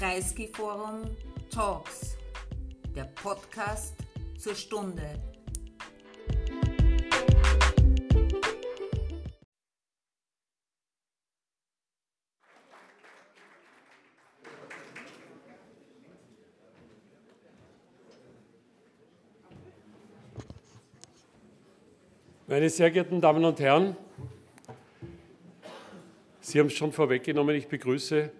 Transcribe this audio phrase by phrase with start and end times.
[0.00, 1.14] Kreisky Forum
[1.50, 2.16] Talks,
[2.96, 3.94] der Podcast
[4.38, 5.02] zur Stunde.
[22.46, 23.94] Meine sehr geehrten Damen und Herren,
[26.40, 28.32] Sie haben es schon vorweggenommen, ich begrüße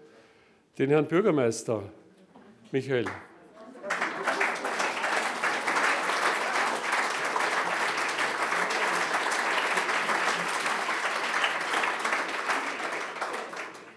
[0.77, 1.83] den Herrn Bürgermeister
[2.71, 3.05] Michael.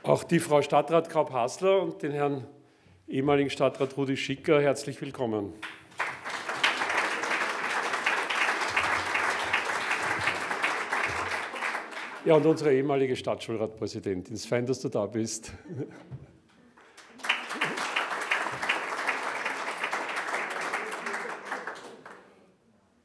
[0.02, 2.46] Auch die Frau Stadtrat Kraup Hasler und den Herrn
[3.08, 5.52] ehemaligen Stadtrat Rudi Schicker herzlich willkommen.
[12.24, 14.34] Ja, und unsere ehemalige Stadtschulratpräsidentin.
[14.34, 15.52] Es ist fein, dass du da bist.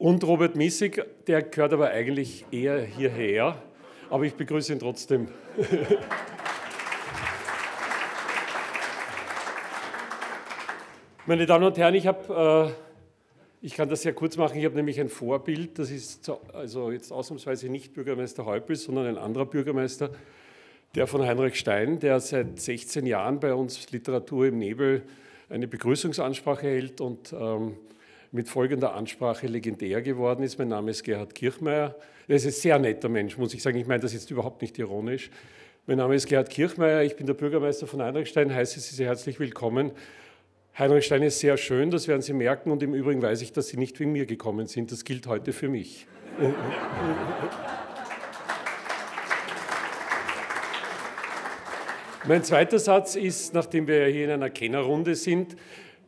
[0.00, 3.62] Und Robert Missig, der gehört aber eigentlich eher hierher,
[4.08, 5.28] aber ich begrüße ihn trotzdem.
[11.26, 14.56] Meine Damen und Herren, ich habe äh, ich kann das sehr kurz machen.
[14.58, 15.78] Ich habe nämlich ein Vorbild.
[15.78, 20.12] Das ist also jetzt ausnahmsweise nicht Bürgermeister Häupl, sondern ein anderer Bürgermeister,
[20.94, 25.02] der von Heinrich Stein, der seit 16 Jahren bei uns Literatur im Nebel
[25.50, 27.76] eine Begrüßungsansprache hält und ähm,
[28.32, 30.58] mit folgender Ansprache legendär geworden ist.
[30.58, 31.96] Mein Name ist Gerhard Kirchmeier.
[32.28, 33.78] Er ist ein sehr netter Mensch, muss ich sagen.
[33.78, 35.30] Ich meine das jetzt überhaupt nicht ironisch.
[35.86, 37.02] Mein Name ist Gerhard Kirchmeier.
[37.02, 38.54] Ich bin der Bürgermeister von Heinrichstein.
[38.54, 39.92] Heiße Sie sehr herzlich willkommen
[40.78, 42.70] Heinrich Stein ist sehr schön, das werden Sie merken.
[42.70, 44.90] Und im Übrigen weiß ich, dass Sie nicht wegen mir gekommen sind.
[44.92, 46.06] Das gilt heute für mich.
[52.26, 55.56] mein zweiter Satz ist, nachdem wir hier in einer Kennerrunde sind,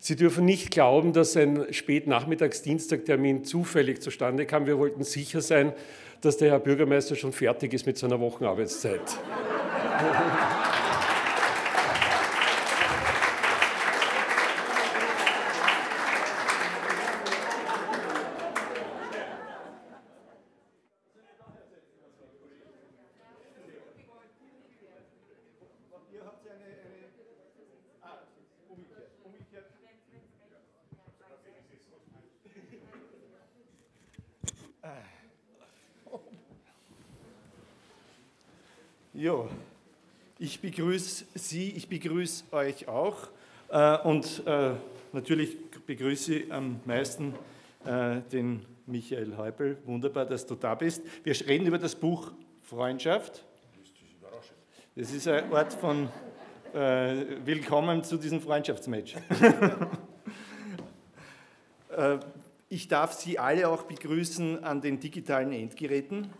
[0.04, 4.66] Sie dürfen nicht glauben, dass ein Spätnachmittagsdienstagtermin zufällig zustande kam.
[4.66, 5.72] Wir wollten sicher sein,
[6.22, 9.00] dass der Herr Bürgermeister schon fertig ist mit seiner Wochenarbeitszeit.
[39.22, 39.46] Ja,
[40.40, 43.28] ich begrüße Sie, ich begrüße euch auch
[43.68, 44.70] äh, und äh,
[45.12, 47.34] natürlich begrüße ich am meisten
[47.84, 49.76] äh, den Michael Häupl.
[49.84, 51.02] Wunderbar, dass du da bist.
[51.24, 53.44] Wir reden über das Buch Freundschaft.
[54.96, 56.08] Das ist ein Ort von
[56.72, 59.16] Willkommen zu diesem Freundschaftsmatch.
[62.70, 66.30] Ich darf Sie alle auch begrüßen an den digitalen Endgeräten.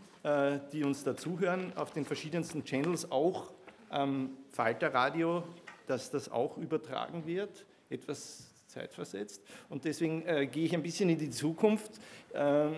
[0.71, 3.53] Die uns dazuhören, auf den verschiedensten Channels, auch
[3.93, 5.43] am Falterradio,
[5.87, 9.41] dass das auch übertragen wird, etwas zeitversetzt.
[9.69, 11.91] Und deswegen äh, gehe ich ein bisschen in die Zukunft.
[12.33, 12.77] Ähm,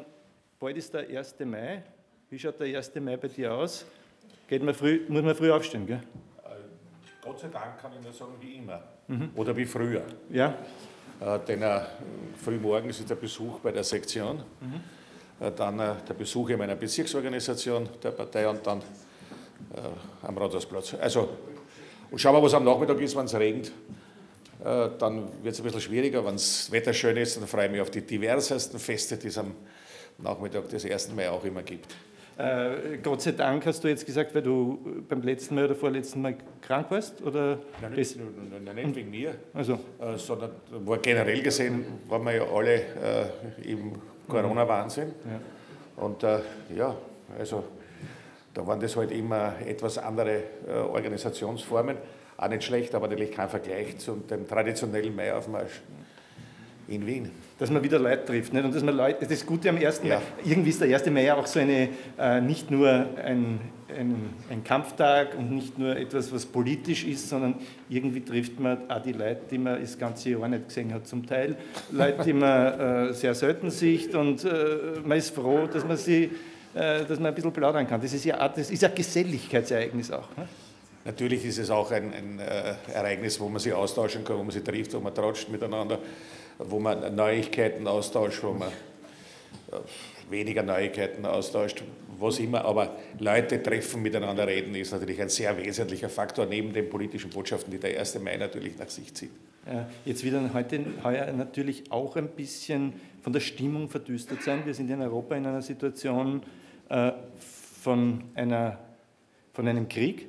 [0.59, 1.35] bald ist der 1.
[1.45, 1.83] Mai.
[2.29, 2.95] Wie schaut der 1.
[2.95, 3.85] Mai bei dir aus?
[4.47, 6.01] Geht man früh, muss man früh aufstehen, gell?
[6.43, 6.49] Äh,
[7.21, 8.83] Gott sei Dank kann ich nur sagen, wie immer.
[9.07, 9.31] Mhm.
[9.35, 10.03] Oder wie früher.
[10.29, 10.55] Ja.
[11.19, 11.81] Äh, denn äh,
[12.43, 14.43] frühmorgens ist der Besuch bei der Sektion.
[14.59, 15.45] Mhm.
[15.45, 18.81] Äh, dann äh, der Besuch in meiner Bezirksorganisation der Partei und dann
[19.75, 20.95] äh, am Rathausplatz.
[20.99, 21.29] Also,
[22.11, 23.71] und schauen wir, was am Nachmittag ist, wenn es regnet.
[24.63, 26.25] Dann wird es ein bisschen schwieriger.
[26.25, 29.37] Wenn das Wetter schön ist, dann freue ich mich auf die diversesten Feste, die es
[29.37, 29.53] am
[30.17, 31.13] Nachmittag des 1.
[31.13, 31.93] Mai auch immer gibt.
[32.37, 36.21] Äh, Gott sei Dank hast du jetzt gesagt, weil du beim letzten Mal oder vorletzten
[36.21, 37.21] Mal krank warst?
[37.21, 38.17] Oder nein, nicht,
[38.65, 39.73] nein, nicht wegen mir, also.
[39.73, 43.93] äh, sondern war generell gesehen, waren wir ja alle äh, im
[44.27, 45.13] Corona-Wahnsinn.
[45.23, 46.03] Ja.
[46.03, 46.39] Und äh,
[46.75, 46.93] ja,
[47.39, 47.63] also
[48.55, 51.97] da waren das halt immer etwas andere äh, Organisationsformen.
[52.37, 55.81] Auch nicht schlecht, aber natürlich kein Vergleich zu dem traditionellen Maiaufmarsch
[56.87, 57.31] in Wien.
[57.59, 58.53] Dass man wieder Leute trifft.
[58.53, 58.63] Nicht?
[58.63, 60.01] Und dass man Leute, das Gute am 1.
[60.03, 60.19] Ja.
[60.19, 61.05] Mai, irgendwie ist der 1.
[61.07, 63.59] Mai ja auch so eine, äh, nicht nur ein,
[63.89, 67.55] ein, ein, Kampftag und nicht nur etwas, was politisch ist, sondern
[67.89, 71.25] irgendwie trifft man auch die Leute, die man das ganze Jahr nicht gesehen hat, zum
[71.25, 71.57] Teil.
[71.91, 76.31] Leute, die man äh, sehr selten sieht und äh, man ist froh, dass man sie
[76.75, 77.99] äh, dass man ein bisschen plaudern kann.
[77.99, 80.29] Das ist ja, das ist ein Geselligkeitsereignis auch.
[80.37, 80.47] Ne?
[81.05, 84.51] Natürlich ist es auch ein, ein äh, Ereignis, wo man sich austauschen kann, wo man
[84.51, 85.99] sich trifft, wo man tratscht miteinander
[86.57, 89.77] wo man Neuigkeiten austauscht, wo man äh,
[90.29, 91.83] weniger Neuigkeiten austauscht,
[92.17, 96.89] was immer, aber Leute treffen, miteinander reden, ist natürlich ein sehr wesentlicher Faktor, neben den
[96.89, 98.19] politischen Botschaften, die der 1.
[98.21, 99.31] Mai natürlich nach sich zieht.
[99.67, 104.61] Ja, jetzt wird dann heute heuer natürlich auch ein bisschen von der Stimmung verdüstert sein.
[104.65, 106.43] Wir sind in Europa in einer Situation
[106.89, 107.11] äh,
[107.81, 108.77] von, einer,
[109.53, 110.27] von einem Krieg,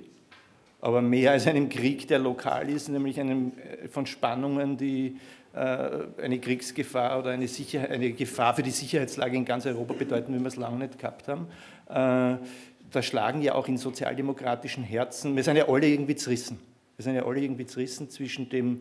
[0.80, 5.18] aber mehr als einem Krieg, der lokal ist, nämlich einem, äh, von Spannungen, die
[5.54, 5.88] äh,
[6.22, 10.40] eine Kriegsgefahr oder eine, Sicher eine Gefahr für die Sicherheitslage in ganz Europa bedeuten, wie
[10.40, 11.48] wir es lange nicht gehabt haben.
[11.88, 16.58] Da schlagen ja auch in sozialdemokratischen Herzen, wir sind ja alle irgendwie zerrissen.
[16.96, 18.80] Wir sind ja alle irgendwie zerrissen zwischen dem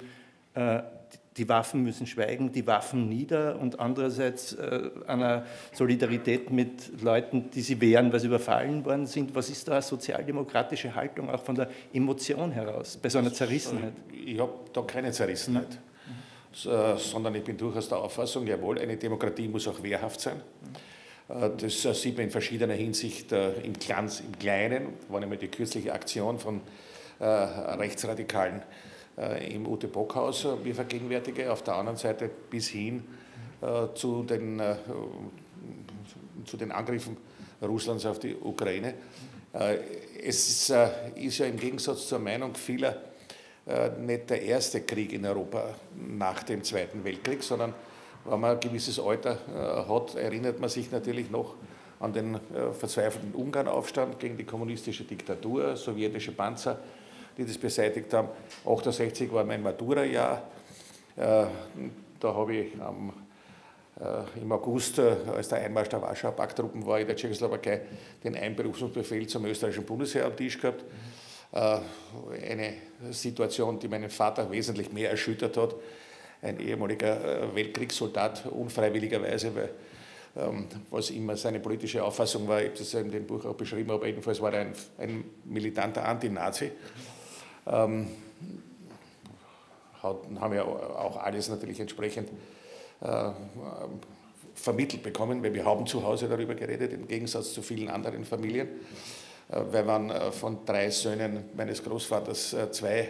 [1.38, 7.62] die Waffen müssen schweigen, die Waffen nieder und andererseits äh, einer Solidarität mit Leuten, die
[7.62, 9.36] sie wehren, weil sie überfallen worden sind.
[9.36, 13.94] Was ist da eine sozialdemokratische Haltung auch von der Emotion heraus, bei so einer Zerrissenheit?
[14.14, 15.78] Ich habe da keine Zerrissenheit,
[16.64, 16.98] mhm.
[16.98, 20.40] sondern ich bin durchaus der Auffassung, jawohl, eine Demokratie muss auch wehrhaft sein.
[21.28, 26.38] Das sieht man in verschiedener Hinsicht im, Glanz, im Kleinen, war nämlich die kürzliche Aktion
[26.38, 26.62] von
[27.20, 28.64] Rechtsradikalen äh,
[29.18, 33.04] im Ute Bockhaus äh, mir vergegenwärtige, auf der anderen Seite bis hin
[33.62, 34.62] äh, zu den,
[36.46, 37.18] zu den Angriffen
[37.62, 38.94] Russlands auf die Ukraine.
[40.22, 42.98] Es ist ja im Gegensatz zur Meinung vieler
[43.98, 47.74] nicht der erste Krieg in Europa nach dem Zweiten Weltkrieg, sondern
[48.26, 49.40] wenn man ein gewisses Alter
[49.88, 51.56] hat, erinnert man sich natürlich noch
[52.02, 52.38] an den
[52.78, 56.78] verzweifelten Ungarnaufstand gegen die kommunistische Diktatur, sowjetische Panzer,
[57.38, 58.30] die das beseitigt haben.
[58.66, 60.44] 68 war mein Matura-Jahr.
[61.16, 61.46] Äh,
[62.20, 63.14] da habe ich am,
[64.00, 67.82] äh, im August, äh, als der Einmarsch der Warschauer Pakttruppen war in der Tschechoslowakei,
[68.24, 70.84] den Einberufungsbefehl zum österreichischen Bundesheer am Tisch gehabt.
[71.52, 72.74] Eine
[73.12, 75.76] Situation, die meinen Vater wesentlich mehr erschüttert hat.
[76.42, 79.70] Ein ehemaliger Weltkriegssoldat, unfreiwilligerweise, weil
[80.36, 83.92] ähm, was immer seine politische Auffassung war, ich habe das in dem Buch auch beschrieben,
[83.92, 86.72] aber jedenfalls war er ein, ein militanter Antinazi
[87.68, 88.08] ähm,
[90.04, 92.30] haben ja auch alles natürlich entsprechend
[93.02, 93.32] äh,
[94.54, 98.68] vermittelt bekommen, weil wir haben zu Hause darüber geredet, im Gegensatz zu vielen anderen Familien.
[99.50, 103.10] Äh, weil man äh, von drei Söhnen meines Großvaters äh, zwei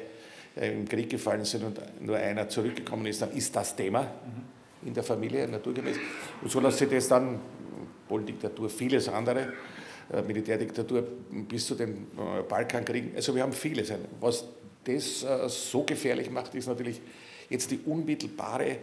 [0.55, 4.07] äh, im Krieg gefallen sind und nur einer zurückgekommen ist, dann ist das Thema
[4.83, 5.97] in der Familie naturgemäß.
[6.41, 7.39] Und so lässt sich das dann,
[8.07, 9.53] Poldiktatur, vieles andere,
[10.27, 11.03] Militärdiktatur
[11.49, 13.15] bis zu den äh, Balkankriegen.
[13.15, 13.91] Also wir haben vieles.
[14.19, 14.45] Was
[14.83, 17.01] das äh, so gefährlich macht, ist natürlich
[17.49, 18.77] jetzt die unmittelbare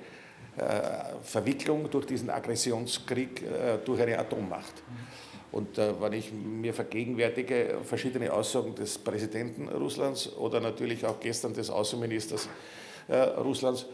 [1.23, 3.43] Verwicklung durch diesen Aggressionskrieg
[3.87, 4.83] durch eine Atommacht.
[5.51, 11.71] Und wenn ich mir vergegenwärtige verschiedene Aussagen des Präsidenten Russlands oder natürlich auch gestern des
[11.71, 12.51] Außenministers
[13.39, 13.87] Russlands,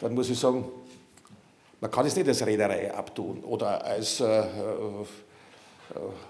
[0.00, 0.66] dann muss ich sagen,
[1.80, 4.44] man kann es nicht als Reederei abtun oder als äh,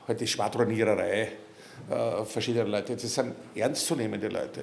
[0.07, 1.33] halt die Schwadroniererei
[1.91, 2.97] äh, verschiedener Leute.
[2.97, 4.63] Das sind ernstzunehmende Leute.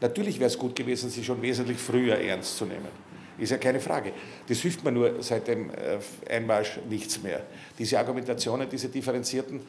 [0.00, 3.12] Natürlich wäre es gut gewesen, sie schon wesentlich früher ernst zu nehmen.
[3.38, 4.12] Ist ja keine Frage.
[4.46, 5.98] Das hilft mir nur seit dem äh,
[6.30, 7.40] Einmarsch nichts mehr.
[7.78, 9.60] Diese Argumentationen, diese differenzierten,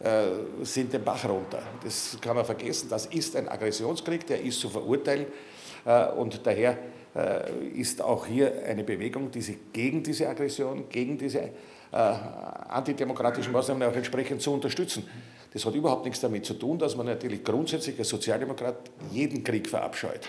[0.00, 1.62] äh, sind den Bach runter.
[1.82, 2.88] Das kann man vergessen.
[2.90, 5.26] Das ist ein Aggressionskrieg, der ist zu verurteilen.
[5.84, 6.76] Äh, und daher äh,
[7.74, 11.50] ist auch hier eine Bewegung, die sich gegen diese Aggression, gegen diese äh,
[11.92, 15.06] antidemokratischen Maßnahmen auch entsprechend zu unterstützen.
[15.52, 18.76] Das hat überhaupt nichts damit zu tun, dass man natürlich grundsätzlich als Sozialdemokrat
[19.10, 20.20] jeden Krieg verabscheut.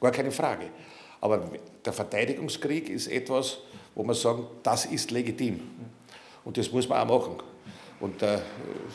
[0.00, 0.70] Gar keine Frage.
[1.20, 1.50] Aber
[1.84, 3.58] der Verteidigungskrieg ist etwas,
[3.94, 5.60] wo man sagen, das ist legitim.
[6.44, 7.42] Und das muss man auch machen.
[8.00, 8.38] Und äh,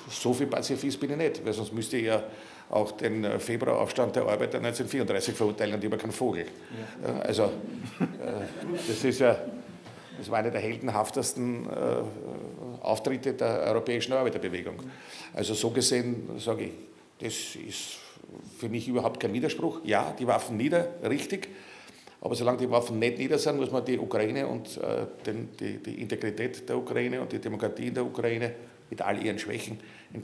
[0.09, 2.23] so viel Pazifist bin ich nicht, weil sonst müsste ich ja
[2.69, 6.45] auch den äh, Februaraufstand der Arbeiter 1934 verurteilen und über keinen Vogel.
[7.03, 7.19] Ja.
[7.21, 7.47] Also, äh,
[8.87, 9.37] das ist ja
[10.17, 14.75] das war einer der heldenhaftesten äh, Auftritte der europäischen Arbeiterbewegung.
[15.33, 16.71] Also so gesehen sage ich,
[17.19, 17.97] das ist
[18.57, 19.81] für mich überhaupt kein Widerspruch.
[19.83, 21.49] Ja, die Waffen nieder, richtig.
[22.21, 25.77] Aber solange die Waffen nicht nieder sind, muss man die Ukraine und äh, den, die,
[25.77, 28.53] die, Integrität der Ukraine und die Demokratie in der Ukraine
[28.89, 29.79] mit all ihren Schwächen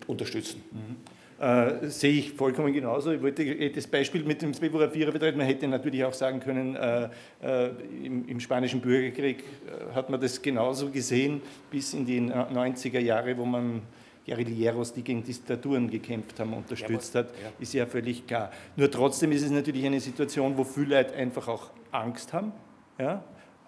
[0.07, 0.63] unterstützen.
[0.71, 1.20] Mhm.
[1.41, 3.11] Äh, sehe ich vollkommen genauso.
[3.11, 5.35] Ich wollte das Beispiel mit dem Februar 4 betreuen.
[5.37, 7.09] Man hätte natürlich auch sagen können, äh,
[7.41, 7.71] äh,
[8.03, 13.35] im, im, spanischen Bürgerkrieg äh, hat man das genauso gesehen bis in die 90er Jahre,
[13.35, 13.81] wo man
[14.23, 17.29] Guerilleros, die gegen Diktaturen gekämpft haben, unterstützt hat,
[17.59, 18.51] ist ja völlig klar.
[18.75, 22.51] Nur trotzdem ist es natürlich eine Situation, wo viele Leute einfach auch Angst haben.
[22.99, 23.23] Ja?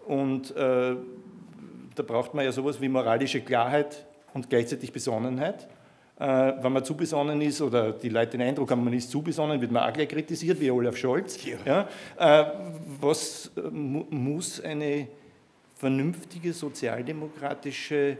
[0.05, 0.95] Und äh,
[1.95, 5.67] da braucht man ja sowas wie moralische Klarheit und gleichzeitig Besonnenheit.
[6.19, 9.21] Äh, wenn man zu besonnen ist oder die Leute den Eindruck haben, man ist zu
[9.21, 11.39] besonnen, wird man auch gleich kritisiert, wie Olaf Scholz.
[11.43, 11.87] Ja.
[12.17, 12.51] ja äh,
[13.01, 15.07] was äh, muss eine
[15.75, 18.17] vernünftige sozialdemokratische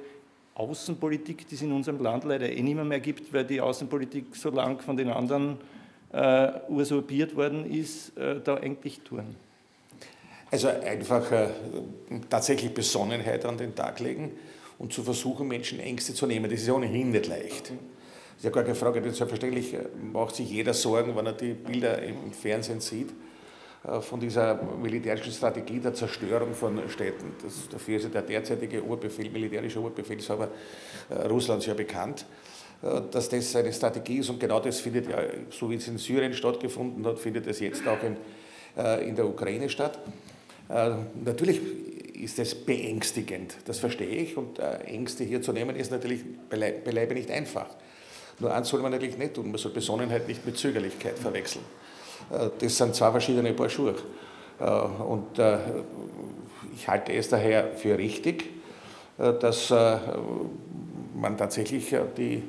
[0.55, 4.35] Außenpolitik, die es in unserem Land leider eh nicht mehr, mehr gibt, weil die Außenpolitik
[4.35, 5.57] so lang von den anderen
[6.11, 9.35] äh, usurpiert worden ist, äh, da eigentlich tun?
[10.51, 11.47] Also einfach äh,
[12.29, 14.31] tatsächlich Besonnenheit an den Tag legen
[14.77, 16.49] und zu versuchen, Menschen Ängste zu nehmen.
[16.49, 17.69] Das ist ja ohnehin nicht leicht.
[17.69, 19.01] Das ist ja gar keine Frage.
[19.01, 19.79] Selbstverständlich äh,
[20.11, 23.09] macht sich jeder Sorgen, wenn er die Bilder im Fernsehen sieht
[23.87, 27.33] äh, von dieser militärischen Strategie der Zerstörung von Städten.
[27.43, 30.49] Das, dafür ist ja der derzeitige Oberbefehl, militärische Oberbefehlshaber
[31.09, 32.25] äh, Russlands ja bekannt,
[33.11, 35.19] dass das eine Strategie ist und genau das findet ja,
[35.51, 38.17] so wie es in Syrien stattgefunden hat, findet es jetzt auch in,
[39.07, 39.99] in der Ukraine statt.
[40.67, 41.61] Natürlich
[42.13, 47.31] ist das beängstigend, das verstehe ich und Ängste hier zu nehmen ist natürlich beileibe nicht
[47.31, 47.67] einfach.
[48.39, 51.63] Nur eins soll man natürlich nicht tun, man soll Besonnenheit nicht mit Zögerlichkeit verwechseln.
[52.31, 53.95] Äh, das sind zwei verschiedene Paar Schuhe.
[54.59, 55.57] Äh, und äh,
[56.75, 58.49] ich halte es daher für richtig,
[59.15, 62.41] dass man tatsächlich die,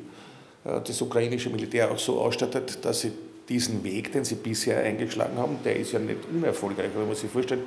[0.64, 3.12] das ukrainische Militär auch so ausstattet, dass sie
[3.50, 6.88] diesen Weg, den sie bisher eingeschlagen haben, der ist ja nicht unerfolgreich.
[6.96, 7.64] Man muss sich vorstellen,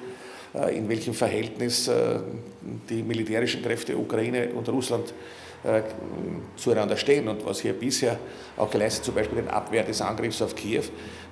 [0.71, 1.89] in welchem Verhältnis
[2.89, 5.13] die militärischen Kräfte Ukraine und Russland
[5.63, 5.81] äh,
[6.55, 7.27] zueinander stehen.
[7.27, 8.19] Und was hier bisher
[8.57, 10.83] auch geleistet, zum Beispiel den Abwehr des Angriffs auf Kiew,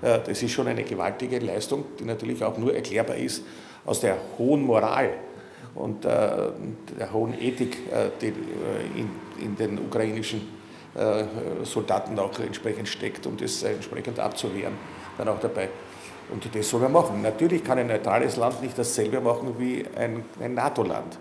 [0.01, 3.43] äh, das ist schon eine gewaltige Leistung, die natürlich auch nur erklärbar ist
[3.85, 5.11] aus der hohen Moral
[5.75, 6.09] und äh,
[6.99, 7.77] der hohen Ethik,
[8.19, 8.33] die
[9.41, 10.41] in, den ukrainischen
[11.63, 14.73] Soldaten auch entsprechend steckt, um das entsprechend abzuwehren,
[15.17, 15.67] dann auch dabei.
[16.31, 17.21] Und das soll man machen.
[17.21, 21.19] Natürlich kann ein neutrales Land nicht dasselbe machen wie ein, ein NATO-Land.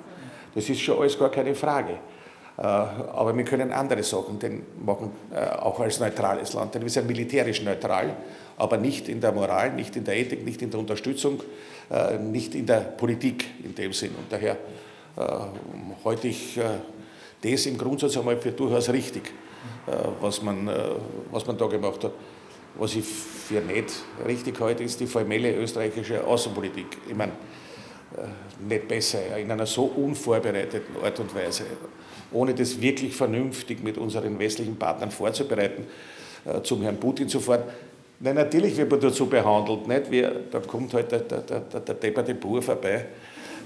[0.54, 1.98] Das ist schon alles gar keine Frage.
[2.56, 4.38] Äh, aber wir können andere Sachen
[4.84, 6.74] machen, äh, auch als neutrales Land.
[6.74, 8.16] Denn wir sind militärisch neutral,
[8.56, 11.42] aber nicht in der Moral, nicht in der Ethik, nicht in der Unterstützung,
[11.90, 14.10] äh, nicht in der Politik in dem Sinn.
[14.16, 14.56] Und daher
[16.04, 16.58] halte ich
[17.40, 19.32] das im Grundsatz einmal für durchaus richtig,
[20.20, 20.68] was man,
[21.30, 22.10] was man da gemacht hat.
[22.76, 23.92] Was ich für nicht
[24.26, 26.86] richtig halte, ist die formelle österreichische Außenpolitik.
[27.08, 27.32] Ich meine,
[28.68, 31.64] nicht besser, in einer so unvorbereiteten Art und Weise
[32.34, 35.86] ohne das wirklich vernünftig mit unseren westlichen Partnern vorzubereiten,
[36.44, 37.62] äh, zum Herrn Putin zu fahren.
[38.20, 40.10] Nein, natürlich wird man dazu behandelt, nicht?
[40.10, 43.06] Wie, da kommt halt der, der, der, der depperte Bur vorbei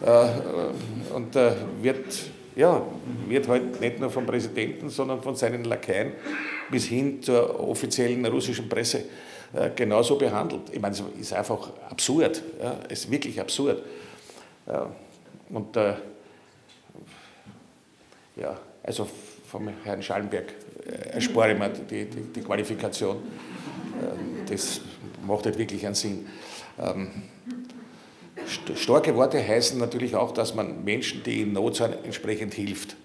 [0.04, 2.82] äh, und äh, wird, ja,
[3.28, 6.12] wird halt nicht nur vom Präsidenten, sondern von seinen Lakaien
[6.70, 9.04] bis hin zur offiziellen russischen Presse
[9.54, 10.62] äh, genauso behandelt.
[10.72, 13.80] Ich meine, es ist einfach absurd, ja, es ist wirklich absurd.
[15.50, 15.94] und äh,
[18.36, 19.08] ja, also
[19.46, 20.52] vom Herrn Schallenberg
[20.84, 23.18] äh, erspare ich mir die, die, die Qualifikation.
[24.02, 24.80] Ähm, das
[25.24, 26.26] macht nicht wirklich einen Sinn.
[26.80, 27.22] Ähm,
[28.48, 32.96] starke Worte heißen natürlich auch, dass man Menschen, die in Not sind, entsprechend hilft.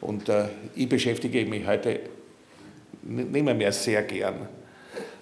[0.00, 2.00] Und äh, ich beschäftige mich heute
[3.02, 4.48] nicht mehr, mehr sehr gern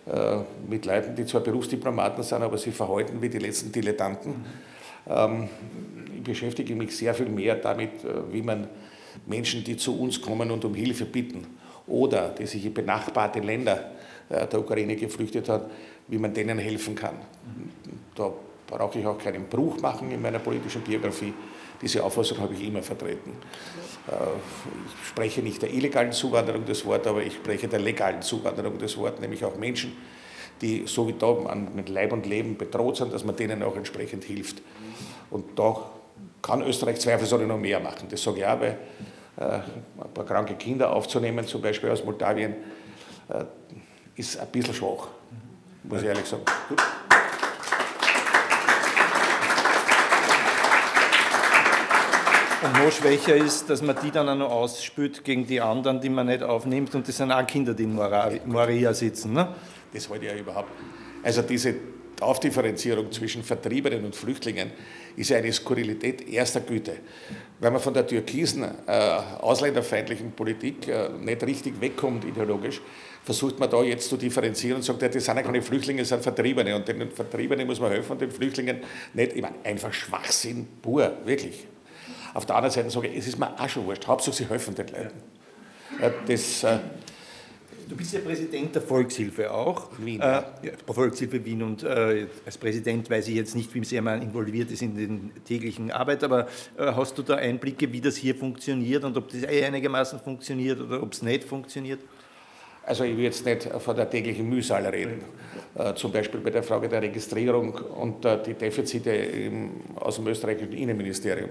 [0.06, 4.44] äh, mit Leuten, die zwar Berufsdiplomaten sind, aber sie verhalten wie die letzten Dilettanten.
[5.08, 5.48] Ähm,
[6.16, 8.68] ich beschäftige mich sehr viel mehr damit, äh, wie man
[9.26, 11.46] Menschen, die zu uns kommen und um Hilfe bitten
[11.86, 13.92] oder die sich in benachbarte Länder
[14.28, 15.64] äh, der Ukraine geflüchtet haben,
[16.08, 17.16] wie man denen helfen kann.
[18.14, 18.32] Da
[18.66, 21.32] brauche ich auch keinen Bruch machen in meiner politischen Biografie.
[21.80, 23.32] Diese Auffassung habe ich immer vertreten.
[24.08, 24.12] Äh,
[25.02, 28.96] ich spreche nicht der illegalen Zuwanderung das Wort, aber ich spreche der legalen Zuwanderung das
[28.96, 29.96] Wort, nämlich auch Menschen,
[30.61, 31.35] die so wie da
[31.75, 34.62] mit Leib und Leben bedroht sind, dass man denen auch entsprechend hilft.
[35.30, 35.76] Und da
[36.40, 38.08] kann Österreich zweifelsohne noch mehr machen.
[38.08, 38.78] Das sage ich auch, weil
[39.37, 42.54] äh, ein paar kranke Kinder aufzunehmen, zum Beispiel aus Moldawien,
[43.28, 43.44] äh,
[44.14, 45.08] ist ein bisschen schwach,
[45.82, 46.42] muss ich ehrlich sagen.
[52.62, 56.08] Und noch schwächer ist, dass man die dann auch noch ausspült gegen die anderen, die
[56.08, 56.94] man nicht aufnimmt.
[56.94, 57.94] Und das sind auch Kinder, die in
[58.46, 59.34] Moria sitzen.
[59.34, 59.48] Ne?
[59.92, 60.70] Das wollte ich ja überhaupt.
[61.22, 61.75] Also diese
[62.18, 64.70] Aufdifferenzierung zwischen Vertriebenen und Flüchtlingen
[65.16, 66.94] ist eine Skurrilität erster Güte.
[67.60, 69.00] Wenn man von der türkisen äh,
[69.40, 72.80] ausländerfeindlichen Politik äh, nicht richtig wegkommt ideologisch,
[73.22, 76.08] versucht man da jetzt zu differenzieren und sagt, ja, das sind ja keine Flüchtlinge, das
[76.08, 78.78] sind Vertriebene und den Vertriebenen muss man helfen und den Flüchtlingen
[79.12, 79.34] nicht.
[79.34, 81.66] Ich meine, einfach Schwachsinn pur, wirklich.
[82.36, 84.74] Auf der anderen Seite sage ich, es ist mir auch schon wurscht, Hauptsache sie helfen
[84.74, 85.22] den Leuten.
[86.00, 86.78] Äh, das, äh,
[87.88, 89.90] Du bist ja Präsident der Volkshilfe auch.
[89.98, 90.20] Wien.
[90.20, 94.22] Äh, ja, Volkshilfe Wien und äh, als Präsident weiß ich jetzt nicht, wie sehr man
[94.22, 98.34] involviert ist in den täglichen Arbeit, aber äh, hast du da Einblicke, wie das hier
[98.34, 102.00] funktioniert und ob das einigermaßen funktioniert oder ob es nicht funktioniert?
[102.86, 105.22] also ich will jetzt nicht von der täglichen Mühsal reden,
[105.74, 110.26] äh, zum Beispiel bei der Frage der Registrierung und äh, die Defizite im, aus dem
[110.28, 111.50] österreichischen Innenministerium.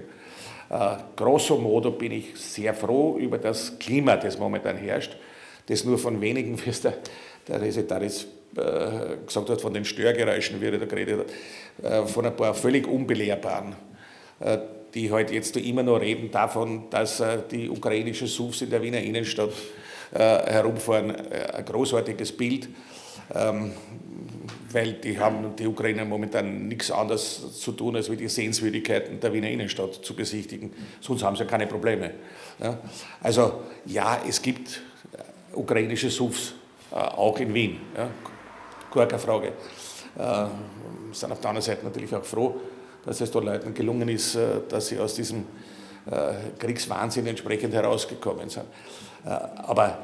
[0.68, 5.16] Äh, grosso modo bin ich sehr froh über das Klima, das momentan herrscht,
[5.66, 6.94] das nur von wenigen, wie es der,
[7.46, 11.26] der Resetaris äh, gesagt hat, von den Störgeräuschen, wie er da geredet
[11.82, 13.76] hat, äh, von ein paar völlig unbelehrbaren,
[14.40, 14.58] äh,
[14.94, 19.00] die halt jetzt immer noch reden davon, dass äh, die ukrainischen SUVs in der Wiener
[19.00, 19.52] Innenstadt
[20.14, 21.10] äh, herumfahren.
[21.10, 22.68] Ein großartiges Bild.
[23.34, 23.72] Ähm,
[24.76, 29.48] weil die haben die Ukrainer momentan nichts anderes zu tun, als die Sehenswürdigkeiten der Wiener
[29.48, 30.70] Innenstadt zu besichtigen.
[31.00, 32.10] Sonst haben sie ja keine Probleme.
[32.62, 32.78] Ja?
[33.22, 36.52] Also ja, es gibt äh, ukrainische SUVs,
[36.92, 37.80] äh, auch in Wien.
[37.96, 38.10] Ja?
[38.92, 39.46] Gar keine Frage.
[39.48, 40.46] Äh,
[41.12, 42.60] sind auf der anderen Seite natürlich auch froh,
[43.06, 45.46] dass es da Leuten gelungen ist, äh, dass sie aus diesem
[46.04, 48.66] äh, Kriegswahnsinn entsprechend herausgekommen sind.
[49.26, 49.98] Äh, aber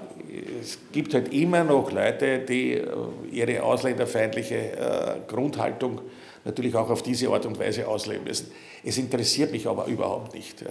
[0.60, 2.86] es gibt halt immer noch Leute, die äh,
[3.30, 6.00] ihre ausländerfeindliche Grundhaltung
[6.44, 8.50] natürlich auch auf diese Art und Weise ausleben müssen.
[8.84, 10.64] Es interessiert mich aber überhaupt nicht.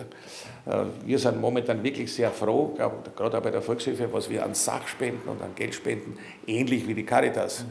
[1.05, 2.75] Wir sind momentan wirklich sehr froh,
[3.15, 7.05] gerade auch bei der Volkshilfe, was wir an Sachspenden und an Geldspenden, ähnlich wie die
[7.05, 7.63] Caritas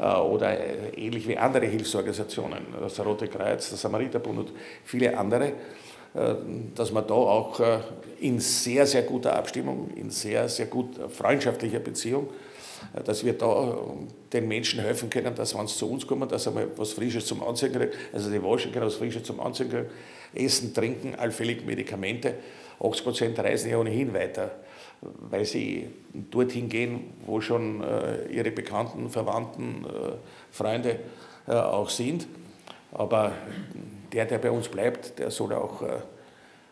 [0.00, 4.52] oder ähnlich wie andere Hilfsorganisationen, das Rote Kreuz, der Samariterbund und
[4.84, 5.52] viele andere, äh,
[6.14, 7.80] dass man da auch äh,
[8.20, 12.28] in sehr, sehr guter Abstimmung, in sehr, sehr gut freundschaftlicher Beziehung,
[12.94, 13.76] äh, dass wir da
[14.32, 17.26] den Menschen helfen können, dass wenn sie zu uns kommen, dass sie mal was Frisches
[17.26, 19.86] zum Anziehen kriegen, also die waschen können, was Frisches zum Anziehen kriegen,
[20.34, 22.34] Essen, Trinken, allfällig Medikamente.
[22.80, 24.50] 80 Prozent reisen ja ohnehin weiter,
[25.00, 27.84] weil sie dorthin gehen, wo schon
[28.32, 29.86] ihre Bekannten, Verwandten,
[30.50, 30.98] Freunde
[31.46, 32.26] auch sind.
[32.90, 33.30] Aber
[34.14, 35.86] der, der bei uns bleibt, der soll auch äh,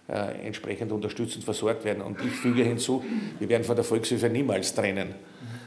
[0.09, 2.03] äh, entsprechend unterstützend versorgt werden.
[2.03, 3.05] Und ich füge hinzu,
[3.39, 5.17] wir werden von der Volkshilfe niemals trennen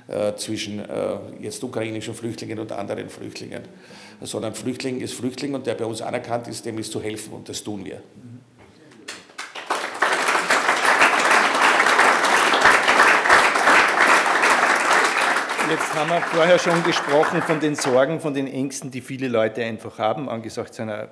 [0.07, 3.63] äh, zwischen äh, jetzt ukrainischen Flüchtlingen und anderen Flüchtlingen,
[4.21, 7.49] sondern Flüchtling ist Flüchtling und der bei uns anerkannt ist, dem ist zu helfen und
[7.49, 8.01] das tun wir.
[15.69, 19.63] Jetzt haben wir vorher schon gesprochen von den Sorgen, von den Ängsten, die viele Leute
[19.63, 21.09] einfach haben, angesichts einer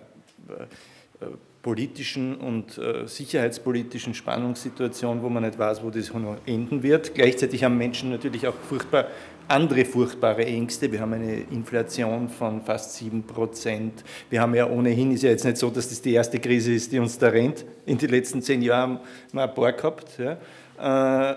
[1.62, 6.12] politischen und äh, sicherheitspolitischen Spannungssituation, wo man nicht weiß, wo das
[6.46, 7.16] enden wird.
[7.16, 9.08] Gleichzeitig haben Menschen natürlich auch furchtbar
[9.48, 10.92] andere furchtbare Ängste.
[10.92, 14.04] Wir haben eine Inflation von fast 7 Prozent.
[14.30, 16.92] Wir haben ja ohnehin, ist ja jetzt nicht so, dass das die erste Krise ist,
[16.92, 17.66] die uns da rennt.
[17.86, 19.02] In den letzten zehn Jahren haben
[19.32, 20.18] wir ein paar gehabt.
[20.18, 21.32] Ja.
[21.32, 21.36] Äh,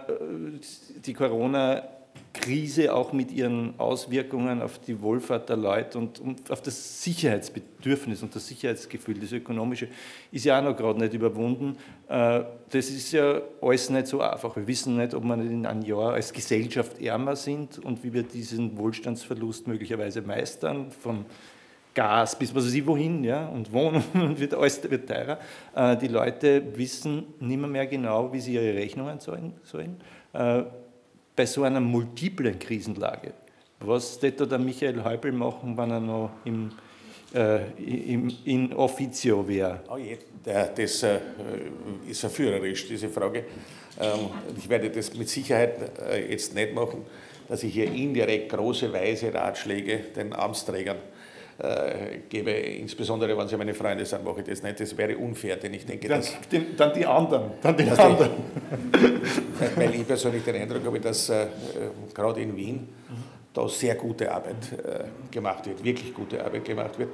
[1.04, 1.82] die Corona
[2.40, 8.22] Krise auch mit ihren Auswirkungen auf die Wohlfahrt der Leute und, und, auf das Sicherheitsbedürfnis
[8.22, 9.88] und das Sicherheitsgefühl, das ökonomische,
[10.30, 11.76] ist ja auch noch gerade nicht überwunden.
[12.08, 14.54] Äh, das ist ja alles nicht so einfach.
[14.56, 18.12] Wir wissen nicht, ob wir nicht in einem Jahr als Gesellschaft ärmer sind und wie
[18.12, 21.24] wir diesen Wohlstandsverlust möglicherweise meistern, von
[21.94, 25.38] Gas bis was weiß ich wohin, ja, und Wohnungen wird alles wird teurer.
[25.74, 29.96] Äh, die Leute wissen nicht mehr, mehr genau, wie sie ihre Rechnungen zahlen sollen
[30.32, 30.64] äh,
[31.36, 33.34] bei so einer multiplen Krisenlage.
[33.80, 36.72] Was wird der Michael Häupl machen, wenn er noch im,
[37.34, 39.80] äh, im, in Officio wäre?
[39.90, 41.20] Oh je, das äh,
[42.08, 43.44] ist verführerisch, diese Frage.
[44.00, 47.04] Ähm, ich werde das mit Sicherheit äh, jetzt nicht machen,
[47.48, 50.98] dass ich hier indirekt große, weise Ratschläge den Amtsträgern
[51.58, 54.78] äh, gebe, insbesondere wenn sie meine Freunde sind, mache ich das nicht.
[54.78, 57.52] Das wäre unfair, denn ich denke, dann, dass, den, dann die anderen.
[57.62, 58.30] Dann die anderen.
[58.94, 61.46] Die, weil ich persönlich den Eindruck habe, dass äh,
[62.12, 62.88] gerade in Wien
[63.54, 67.08] da sehr gute Arbeit äh, gemacht wird, wirklich gute Arbeit gemacht wird.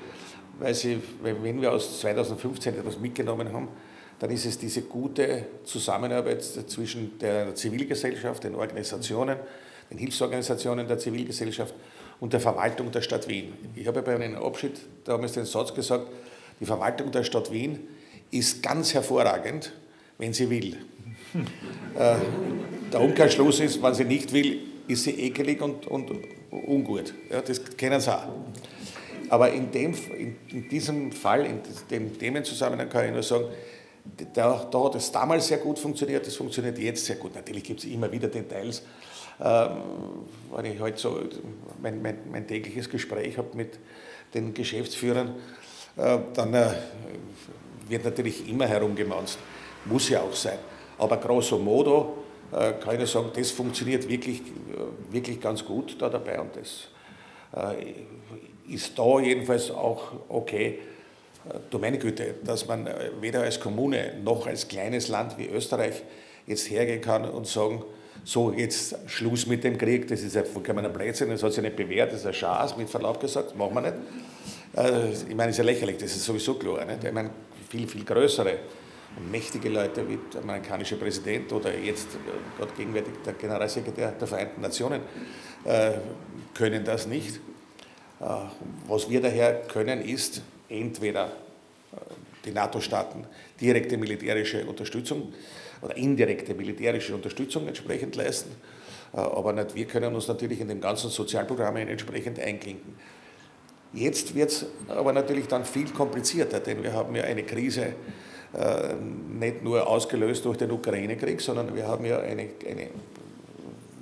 [0.58, 3.68] Weil sie, wenn wir aus 2015 etwas mitgenommen haben,
[4.18, 9.36] dann ist es diese gute Zusammenarbeit zwischen der Zivilgesellschaft, den Organisationen,
[9.90, 11.74] den Hilfsorganisationen der Zivilgesellschaft
[12.20, 13.52] und der Verwaltung der Stadt Wien.
[13.74, 16.06] Ich habe bei einem Abschied damals den Satz gesagt,
[16.60, 17.80] die Verwaltung der Stadt Wien
[18.30, 19.72] ist ganz hervorragend,
[20.18, 20.76] wenn sie will.
[21.94, 22.16] Äh,
[22.90, 26.10] der Umkehrschluss ist, wenn sie nicht will, ist sie ekelig und, und
[26.50, 27.12] ungut.
[27.30, 28.28] Ja, das kennen sie auch.
[29.28, 33.44] Aber in, dem, in, in diesem Fall, in dem Themenzusammenhang kann ich nur sagen,
[34.34, 37.34] da, da, hat es damals sehr gut funktioniert, das funktioniert jetzt sehr gut.
[37.34, 38.82] Natürlich gibt es immer wieder Details,
[39.38, 41.20] wenn ich halt so
[41.80, 43.78] mein, mein, mein tägliches Gespräch habe mit
[44.34, 45.34] den Geschäftsführern,
[45.96, 46.70] äh, dann äh,
[47.88, 49.38] wird natürlich immer herumgemanzt.
[49.84, 50.58] Muss ja auch sein.
[50.98, 54.42] Aber grosso modo äh, kann ich sagen, das funktioniert wirklich,
[55.10, 56.88] wirklich ganz gut da dabei und das
[58.66, 60.78] ist da jedenfalls auch okay.
[61.68, 62.88] Du meine Güte, dass man
[63.20, 66.02] weder als Kommune noch als kleines Land wie Österreich
[66.46, 67.84] jetzt hergehen kann und sagen,
[68.24, 71.76] so jetzt Schluss mit dem Krieg, das ist ein vollkommener Blödsinn, das hat sich nicht
[71.76, 73.94] bewährt, das ist ein Schaß, mit Verlaub gesagt, machen wir nicht.
[74.76, 76.84] Äh, ich meine, das ist ja lächerlich, das ist sowieso klar.
[76.84, 77.04] Nicht?
[77.04, 77.30] Ich meine,
[77.68, 78.58] viel, viel größere
[79.16, 84.28] und mächtige Leute wie der amerikanische Präsident oder jetzt äh, gerade gegenwärtig der Generalsekretär der
[84.28, 85.00] Vereinten Nationen
[85.64, 85.92] äh,
[86.54, 87.40] können das nicht.
[88.86, 91.32] Was wir daher können, ist entweder
[92.44, 93.26] die NATO-Staaten
[93.60, 95.32] direkte militärische Unterstützung
[95.82, 98.50] oder indirekte militärische Unterstützung entsprechend leisten.
[99.12, 102.94] Aber nicht, wir können uns natürlich in den ganzen Sozialprogrammen entsprechend einklinken.
[103.92, 107.94] Jetzt wird es aber natürlich dann viel komplizierter, denn wir haben ja eine Krise
[108.54, 112.88] äh, nicht nur ausgelöst durch den Ukraine-Krieg, sondern wir haben ja eine, eine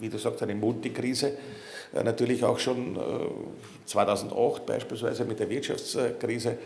[0.00, 1.36] wie du sagst, eine Multikrise,
[1.92, 3.00] äh, natürlich auch schon äh,
[3.86, 6.58] 2008 beispielsweise mit der Wirtschaftskrise,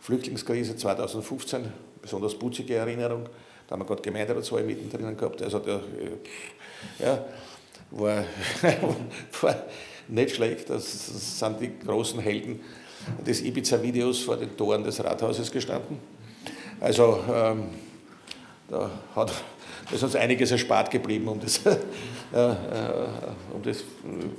[0.00, 3.28] Flüchtlingskrise 2015, besonders putzige Erinnerung,
[3.70, 7.24] da haben wir gerade Gemeinderatswahl mittendrin gehabt, also der, äh, ja,
[7.92, 8.24] war,
[9.42, 9.62] war
[10.08, 10.68] nicht schlecht.
[10.70, 12.58] Das sind die großen Helden
[13.24, 16.00] des Ibiza-Videos vor den Toren des Rathauses gestanden.
[16.80, 17.68] Also ähm,
[18.68, 19.32] da hat,
[19.92, 22.56] ist uns einiges erspart geblieben, um das, äh, äh,
[23.54, 23.84] um das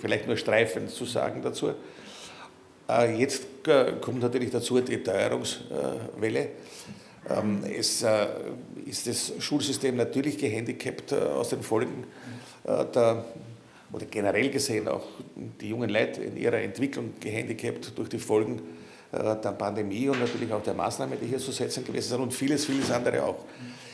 [0.01, 1.71] vielleicht nur streifend zu sagen dazu.
[2.89, 6.49] Äh, jetzt äh, kommt natürlich dazu die Teuerungswelle.
[7.29, 8.27] Ähm, es äh,
[8.85, 12.05] ist das Schulsystem natürlich gehandicapt äh, aus den Folgen
[12.63, 13.25] der
[13.93, 15.05] oder generell gesehen auch
[15.35, 18.61] die jungen Leute in ihrer Entwicklung gehandicapt durch die Folgen
[19.11, 22.33] äh, der Pandemie und natürlich auch der Maßnahmen, die hier zu setzen gewesen sind und
[22.33, 23.45] vieles, vieles andere auch.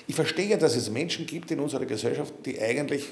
[0.06, 3.06] Ich verstehe, dass es Menschen gibt in unserer Gesellschaft, die eigentlich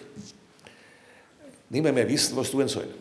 [1.70, 2.94] nicht mehr, mehr wissen, was tun sollen.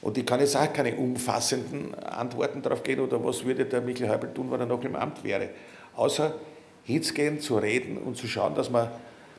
[0.00, 4.10] Und ich kann jetzt auch keine umfassenden Antworten darauf geben oder was würde der Michael
[4.10, 5.50] Häupl tun, wenn er noch im Amt wäre.
[5.96, 6.34] Außer
[6.84, 8.88] hinzugehen, zu reden und zu schauen, dass man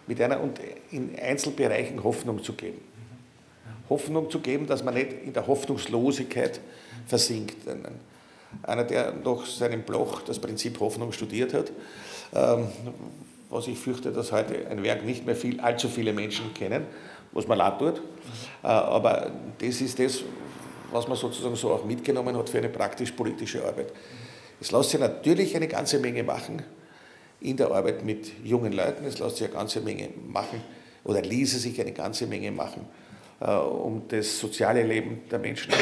[0.05, 0.59] mit einer und
[0.91, 2.81] in Einzelbereichen Hoffnung zu geben.
[3.89, 6.59] Hoffnung zu geben, dass man nicht in der Hoffnungslosigkeit
[7.07, 7.55] versinkt.
[8.63, 11.71] Einer, der nach seinem Bloch das Prinzip Hoffnung studiert hat,
[12.33, 12.67] ähm,
[13.49, 16.85] was ich fürchte, dass heute ein Werk nicht mehr viel, allzu viele Menschen kennen,
[17.31, 18.01] was man leid tut.
[18.63, 20.23] Äh, aber das ist das,
[20.91, 23.91] was man sozusagen so auch mitgenommen hat für eine praktisch-politische Arbeit.
[24.62, 26.62] Es lässt sich natürlich eine ganze Menge machen,
[27.41, 29.06] in der Arbeit mit jungen Leuten.
[29.06, 30.62] Es lässt sich eine ganze Menge machen
[31.04, 32.86] oder ließe sich eine ganze Menge machen,
[33.39, 35.73] äh, um das soziale Leben der Menschen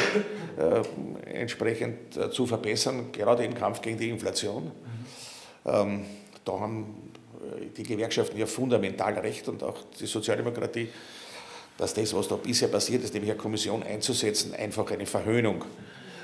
[0.58, 4.72] äh, entsprechend äh, zu verbessern, gerade im Kampf gegen die Inflation.
[5.66, 6.06] Ähm,
[6.46, 7.12] da haben
[7.76, 10.90] die Gewerkschaften ja fundamental recht und auch die Sozialdemokratie,
[11.78, 15.64] dass das, was da bisher passiert ist, nämlich eine Kommission einzusetzen, einfach eine Verhöhnung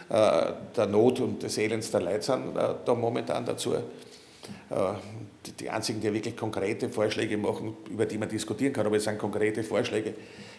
[0.09, 3.73] der Not und des Elends der Leute sind da momentan dazu.
[3.73, 3.81] Äh,
[5.59, 9.17] die einzigen, die wirklich konkrete Vorschläge machen, über die man diskutieren kann, aber es sind
[9.17, 10.13] konkrete Vorschläge,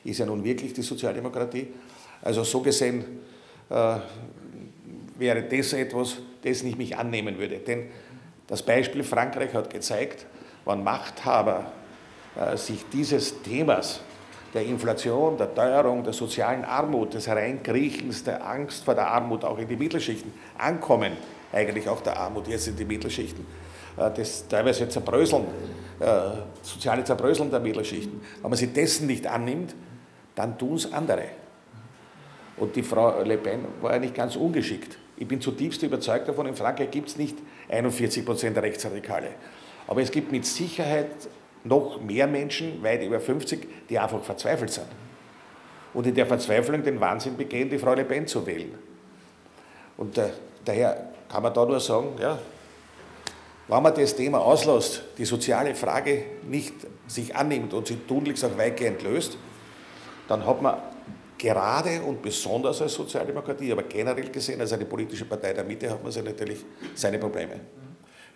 [0.05, 1.69] ist ja nun wirklich die Sozialdemokratie.
[2.21, 3.05] Also so gesehen
[3.71, 3.97] äh,
[5.19, 7.59] wäre das etwas, dessen ich mich annehmen würde.
[7.59, 7.87] Denn
[8.47, 10.27] das Beispiel Frankreich hat gezeigt,
[10.67, 11.73] wann Machthaber
[12.37, 14.01] äh, sich dieses Themas
[14.55, 19.59] der Inflation, der Teuerung, der sozialen Armut, des Hereinkriechens, der Angst vor der Armut auch
[19.59, 21.13] in die Mittelschichten ankommen,
[21.53, 23.45] eigentlich auch der Armut jetzt in die Mittelschichten,
[23.97, 25.45] äh, das teilweise Zerbröseln,
[25.99, 26.07] äh,
[26.63, 28.21] soziale Zerbröseln der Mittelschichten.
[28.41, 29.75] Wenn man sich dessen nicht annimmt,
[30.37, 31.25] dann tun es andere.
[32.57, 34.97] Und die Frau Le Pen war ja nicht ganz ungeschickt.
[35.17, 37.37] Ich bin zutiefst überzeugt davon, in Frankreich gibt es nicht
[37.69, 39.31] 41 Prozent Rechtsradikale.
[39.89, 41.11] Aber es gibt mit Sicherheit
[41.65, 44.87] noch mehr Menschen, weit über 50, die einfach verzweifelt sind.
[45.95, 48.75] Und in der Verzweiflung den Wahnsinn begehen, die Frau Le Pen zu wählen.
[49.97, 50.31] Und äh,
[50.65, 52.39] daher kann man da nur sagen, ja,
[53.69, 56.75] wenn man das Thema auslässt, die soziale Frage nicht
[57.07, 59.39] sich annimmt und sie tunlichst auch weitgehend löst,
[60.29, 60.77] dann hat man
[61.39, 66.03] gerade und besonders als Sozialdemokratie, aber generell gesehen als eine politische Partei der Mitte, hat
[66.03, 67.61] man natürlich seine Probleme.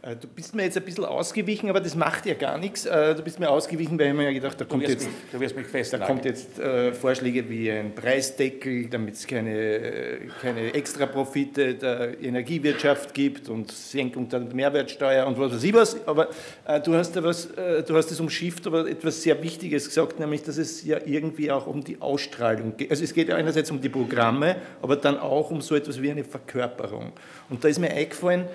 [0.08, 2.86] Äh, du bist mir jetzt ein bisschen ausgewichen, aber das macht ja gar nichts.
[2.86, 5.40] Äh, du bist mir ausgewichen, weil ich mir ja gedacht, da kommt jetzt, mich, du
[5.40, 10.72] wirst mich da kommt jetzt äh, Vorschläge wie ein Preisdeckel, damit es keine, äh, keine
[10.74, 16.06] Extraprofite der Energiewirtschaft gibt und Senkung der Mehrwertsteuer und was weiß ich was.
[16.06, 16.28] Aber
[16.66, 20.18] äh, du hast da was, äh, du hast es umschifft, aber etwas sehr Wichtiges gesagt,
[20.20, 22.90] nämlich, dass es ja irgendwie auch um die Ausstrahlung geht.
[22.90, 26.10] Also es geht ja einerseits um die Programme, aber dann auch um so etwas wie
[26.10, 27.12] eine Verkörperung.
[27.50, 28.46] Und da ist mir eingefallen,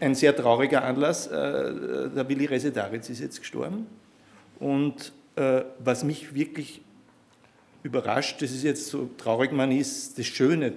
[0.00, 1.26] ein sehr trauriger Anlass.
[1.26, 3.86] Äh, der Willi Resetaritz ist jetzt gestorben.
[4.58, 6.82] Und äh, was mich wirklich
[7.82, 10.74] überrascht, das ist jetzt so traurig man ist, das Schöne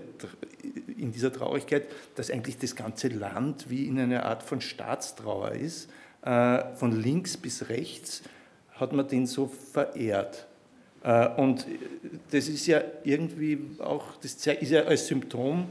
[0.98, 5.90] in dieser Traurigkeit, dass eigentlich das ganze Land wie in einer Art von Staatstrauer ist,
[6.22, 8.24] von links bis rechts.
[8.76, 10.48] hat man den so verehrt.
[11.04, 11.68] Äh, und
[12.32, 15.68] das ist ja irgendwie auch, das ist ja als Symptom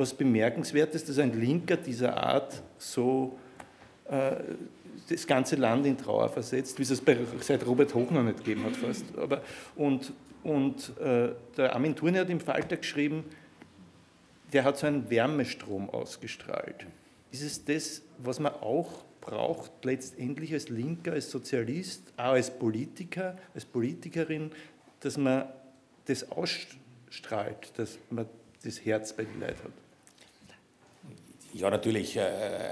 [0.00, 3.38] was Bemerkenswertes, dass ein Linker dieser Art so
[4.08, 4.32] äh,
[5.08, 7.02] das ganze Land in Trauer versetzt, wie es es
[7.46, 9.04] seit Robert Hoch noch nicht gegeben hat fast.
[9.16, 9.42] Aber,
[9.76, 13.24] und und äh, der Armin Thurne hat im Falter geschrieben,
[14.52, 16.86] der hat so einen Wärmestrom ausgestrahlt.
[17.30, 23.36] Ist es das, was man auch braucht, letztendlich als Linker, als Sozialist, auch als Politiker,
[23.54, 24.50] als Politikerin,
[25.00, 25.44] dass man
[26.06, 28.26] das ausstrahlt, dass man
[28.64, 29.89] das Herz bei den Leuten hat?
[31.52, 32.16] Ja, natürlich.
[32.16, 32.20] Äh,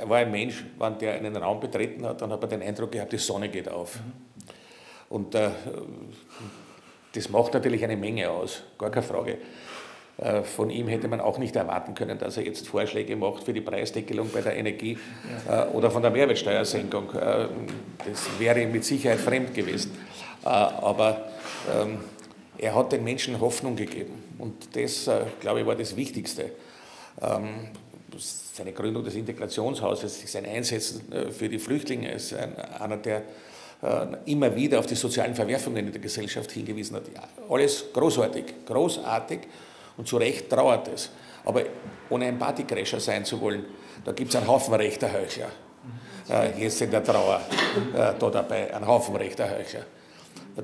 [0.00, 2.92] er war ein Mensch, wenn der einen Raum betreten hat, dann hat man den Eindruck
[2.92, 3.96] gehabt, die Sonne geht auf.
[3.96, 4.12] Mhm.
[5.08, 5.50] Und äh,
[7.12, 9.38] das macht natürlich eine Menge aus, gar keine Frage.
[10.18, 13.52] Äh, von ihm hätte man auch nicht erwarten können, dass er jetzt Vorschläge macht für
[13.52, 14.98] die Preisdeckelung bei der Energie
[15.46, 15.64] ja.
[15.64, 17.12] Äh, oder von der Mehrwertsteuersenkung.
[17.12, 19.96] Das wäre ihm mit Sicherheit fremd gewesen.
[20.42, 21.28] Aber
[21.74, 21.98] ähm,
[22.58, 25.10] er hat den Menschen Hoffnung gegeben und das,
[25.40, 26.52] glaube ich, war das Wichtigste.
[27.20, 27.68] Ähm,
[28.18, 33.22] seine Gründung des Integrationshauses, sein Einsetzen für die Flüchtlinge ist einer der
[33.80, 37.04] äh, immer wieder auf die sozialen Verwerfungen in der Gesellschaft hingewiesen hat.
[37.48, 39.38] Alles großartig, großartig
[39.96, 41.10] und zu Recht trauert es.
[41.44, 41.62] Aber
[42.10, 43.64] ohne ein Partycrasher sein zu wollen,
[44.04, 45.50] da gibt es einen Haufen rechter Heuchler.
[46.28, 47.40] Äh, jetzt in der Trauer
[47.94, 49.84] äh, da dabei, einen Haufen rechter Heuchler.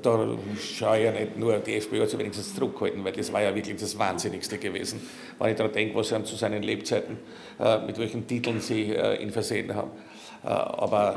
[0.01, 3.41] Da schaue ich ja nicht nur, die FPÖ hat sich wenigstens zurückgehalten, weil das war
[3.41, 4.99] ja wirklich das Wahnsinnigste gewesen,
[5.39, 7.17] wenn ich daran denke, was sie zu seinen Lebzeiten,
[7.87, 9.91] mit welchen Titeln sie ihn versehen haben.
[10.43, 11.15] Aber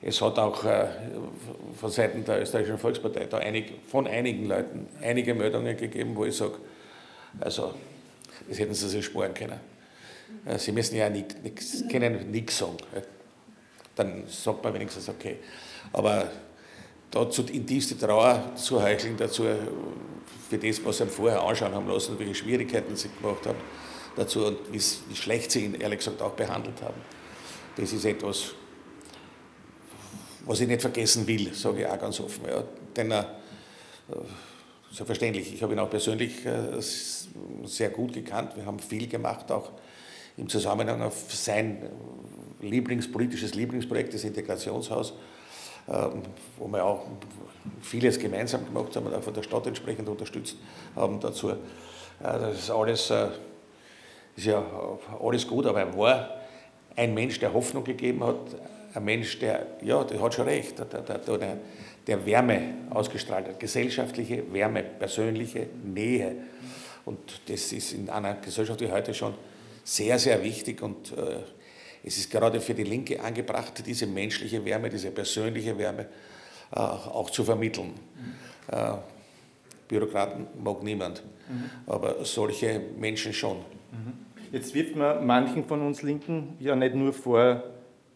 [0.00, 0.86] es hat auch äh,
[1.78, 6.36] von Seiten der Österreichischen Volkspartei da einig, von einigen Leuten einige Meldungen gegeben, wo ich
[6.36, 6.54] sage,
[7.40, 7.74] also
[8.48, 9.58] das hätten sie sich sparen können.
[10.46, 11.36] Äh, sie müssen ja nichts,
[11.90, 12.76] können nichts sagen.
[13.96, 15.38] Dann sagt man wenigstens okay.
[15.92, 16.30] Aber
[17.10, 19.44] dazu in tiefste Trauer zu heucheln, dazu
[20.48, 23.58] für das, was sie vorher anschauen haben lassen, welche Schwierigkeiten sie gemacht haben,
[24.16, 24.80] dazu und wie,
[25.14, 27.00] schlecht sie ihn ehrlich gesagt auch behandelt haben,
[27.76, 28.54] das ist etwas,
[30.44, 32.44] was ich nicht vergessen will, sage ich auch ganz offen.
[32.48, 32.64] Ja.
[32.96, 33.24] Denn äh,
[34.90, 36.80] selbstverständlich, ich habe ihn auch persönlich äh,
[37.64, 38.56] sehr gut gekannt.
[38.56, 39.70] Wir haben viel gemacht, auch
[40.36, 41.90] im Zusammenhang auf sein
[42.60, 45.12] Lieblingspolitisches Lieblingsprojekt, das Integrationshaus,
[46.58, 47.06] wo wir auch
[47.80, 50.56] vieles gemeinsam gemacht haben und auch von der Stadt entsprechend unterstützt
[50.94, 51.50] haben dazu.
[51.50, 51.56] Äh,
[52.20, 53.28] das ist alles, äh,
[54.36, 54.64] ist ja
[55.20, 56.30] alles gut, aber er war
[56.96, 58.36] ein Mensch, der Hoffnung gegeben hat,
[58.94, 61.56] ein Mensch, der, ja, der hat schon recht, der, der, der,
[62.06, 66.36] der Wärme ausgestrahlt hat, gesellschaftliche Wärme, persönliche Nähe.
[67.04, 69.34] Und das ist in einer Gesellschaft wie heute schon
[69.84, 71.40] sehr, sehr wichtig und äh,
[72.02, 76.06] es ist gerade für die Linke angebracht, diese menschliche Wärme, diese persönliche Wärme
[76.72, 77.88] äh, auch zu vermitteln.
[77.88, 78.74] Mhm.
[78.74, 78.92] Äh,
[79.88, 81.70] Bürokraten mag niemand, mhm.
[81.86, 83.56] aber solche Menschen schon.
[83.56, 84.12] Mhm.
[84.52, 87.62] Jetzt wirft man manchen von uns Linken ja nicht nur vor,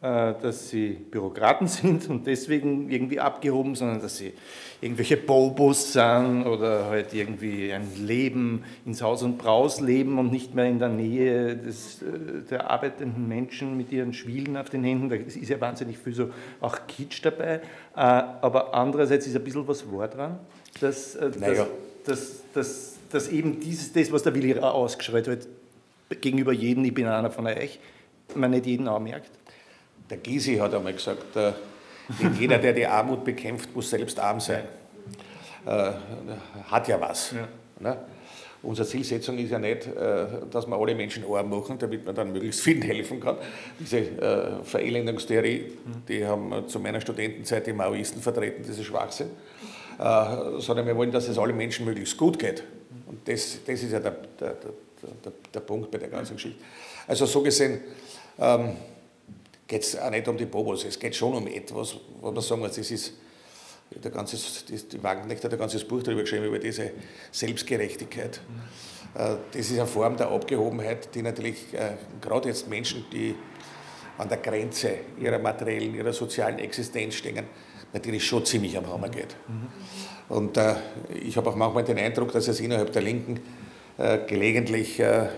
[0.02, 4.32] dass sie Bürokraten sind und deswegen irgendwie abgehoben, sondern dass sie
[4.80, 10.56] irgendwelche Bobos sind oder halt irgendwie ein Leben ins Haus und Braus leben und nicht
[10.56, 15.08] mehr in der Nähe des, äh, der arbeitenden Menschen mit ihren Schwielen auf den Händen.
[15.08, 17.54] Da ist ja wahnsinnig viel so auch Kitsch dabei.
[17.54, 17.60] Äh,
[17.94, 20.40] aber andererseits ist ein bisschen was wahr dran,
[20.80, 21.68] dass, naja.
[22.04, 25.46] dass, dass, dass eben dieses, das, was der Willi ausgeschreit hat,
[26.20, 27.78] gegenüber jedem, ich bin einer von euch,
[28.34, 29.30] man nicht jeden auch merkt.
[30.12, 31.52] Der Gysi hat einmal gesagt, äh,
[32.38, 34.64] jeder, der die Armut bekämpft, muss selbst arm sein.
[35.64, 35.92] Äh,
[36.70, 37.32] hat ja was.
[37.32, 37.48] Ja.
[37.80, 37.96] Ne?
[38.62, 42.30] Unsere Zielsetzung ist ja nicht, äh, dass wir alle Menschen arm machen, damit man dann
[42.30, 43.38] möglichst vielen helfen kann.
[43.80, 49.30] Diese äh, Verelendungstheorie, die haben zu meiner Studentenzeit die Maoisten vertreten, diese Schwachsinn.
[49.98, 52.62] Äh, sondern wir wollen, dass es allen Menschen möglichst gut geht.
[53.06, 54.56] Und das, das ist ja der, der,
[55.24, 56.62] der, der Punkt bei der ganzen Geschichte.
[57.08, 57.80] Also so gesehen,
[58.38, 58.76] ähm,
[59.72, 62.60] geht es auch nicht um die Bobos, es geht schon um etwas, wo man sagen
[62.60, 63.14] muss, das ist
[63.90, 64.36] der ganze,
[64.68, 66.90] die Wagenknecht hat ein ganzes Buch darüber geschrieben, über diese
[67.30, 68.42] Selbstgerechtigkeit.
[68.46, 69.38] Mhm.
[69.50, 73.34] Das ist eine Form der Abgehobenheit, die natürlich äh, gerade jetzt Menschen, die
[74.18, 77.46] an der Grenze ihrer materiellen, ihrer sozialen Existenz stehen,
[77.94, 79.36] natürlich schon ziemlich am Hammer geht.
[79.48, 80.36] Mhm.
[80.36, 80.74] Und äh,
[81.22, 83.40] ich habe auch manchmal den Eindruck, dass es innerhalb der Linken
[83.96, 85.28] äh, gelegentlich äh,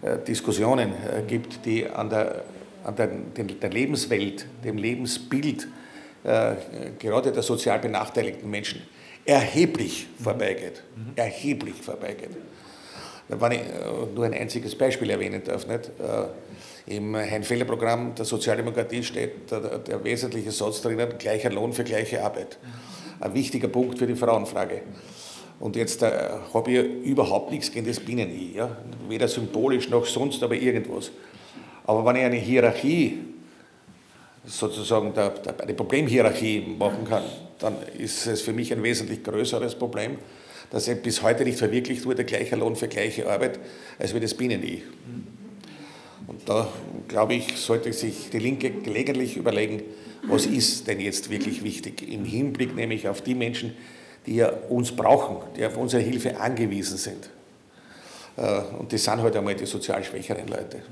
[0.00, 2.42] äh Diskussionen äh, gibt, die an der
[2.86, 5.66] an der, der Lebenswelt, dem Lebensbild
[6.22, 6.54] äh,
[6.98, 8.82] gerade der sozial benachteiligten Menschen
[9.24, 10.84] erheblich vorbeigeht.
[10.94, 11.12] Mhm.
[11.16, 12.30] Erheblich vorbeigeht.
[13.28, 13.60] wenn ich
[14.14, 15.90] nur ein einziges Beispiel erwähnen darf, nicht?
[16.86, 22.58] Im Heinfelder-Programm der Sozialdemokratie steht der, der, wesentliche Satz drinnen, gleicher Lohn für gleiche Arbeit.
[23.18, 24.82] Ein wichtiger Punkt für die Frauenfrage.
[25.58, 26.12] Und jetzt äh,
[26.54, 28.76] habe ich überhaupt nichts gegen das Binnen-I, ja?
[29.08, 31.10] weder symbolisch noch sonst, aber irgendwas.
[31.86, 33.18] Aber wenn ich eine Hierarchie,
[34.44, 37.24] sozusagen eine Problemhierarchie machen kann,
[37.58, 40.18] dann ist es für mich ein wesentlich größeres Problem,
[40.70, 43.58] dass bis heute nicht verwirklicht wurde, gleicher Lohn für gleiche Arbeit,
[43.98, 44.82] als wie das Binnen-I.
[46.26, 46.68] Und da,
[47.06, 49.82] glaube ich, sollte sich die Linke gelegentlich überlegen,
[50.24, 53.74] was ist denn jetzt wirklich wichtig im Hinblick nämlich auf die Menschen,
[54.26, 57.30] die ja uns brauchen, die auf unsere Hilfe angewiesen sind.
[58.36, 60.82] Äh, und das sind halt einmal die sozial schwächeren Leute.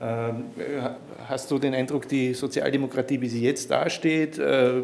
[0.00, 0.44] Ähm,
[1.28, 4.80] hast du den Eindruck, die Sozialdemokratie, wie sie jetzt dasteht, äh,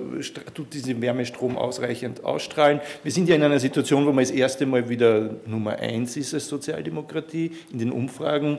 [0.55, 2.81] tut diesen Wärmestrom ausreichend ausstrahlen?
[3.03, 6.35] Wir sind ja in einer Situation, wo man das erste Mal wieder Nummer eins ist
[6.35, 8.59] als Sozialdemokratie in den Umfragen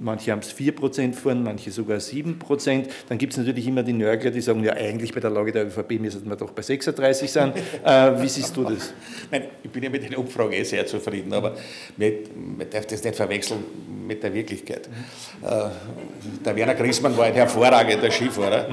[0.00, 2.86] manche haben es 4% vorn, manche sogar 7%.
[3.08, 5.66] Dann gibt es natürlich immer die Nörgler, die sagen, ja eigentlich bei der Lage der
[5.66, 7.52] ÖVP müssen wir doch bei 36 sein.
[7.84, 8.92] Äh, wie siehst du das?
[9.30, 11.56] Nein, ich bin ja mit den Umfragen eh sehr zufrieden, aber
[11.96, 12.12] man,
[12.70, 13.64] darf das nicht verwechseln
[14.06, 14.88] mit der Wirklichkeit.
[15.42, 15.68] Äh,
[16.44, 18.66] der Werner Grissmann war ein hervorragender Skifahrer.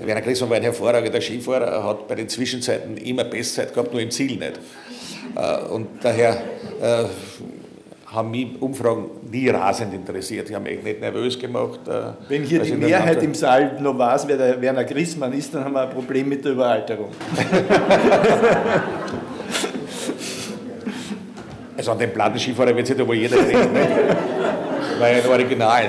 [0.00, 4.02] Der Werner Grissmann war ein hervorragender Skifahrer, hat bei den Zwischenzeiten immer Bestzeit gehabt, nur
[4.02, 4.58] im Ziel nicht.
[5.36, 6.42] Äh, und daher
[6.80, 7.04] äh,
[8.12, 10.48] haben mich Umfragen nie rasend interessiert.
[10.48, 11.80] Die haben mich nicht nervös gemacht.
[11.86, 15.64] Äh, Wenn hier die Mehrheit im Saal noch weiß, wer der Werner Grissmann ist, dann
[15.64, 17.10] haben wir ein Problem mit der Überalterung.
[21.76, 23.88] Also an den Plattenskifahrer wird sich da wohl jeder reden, ne?
[24.98, 25.84] Weil ein Original,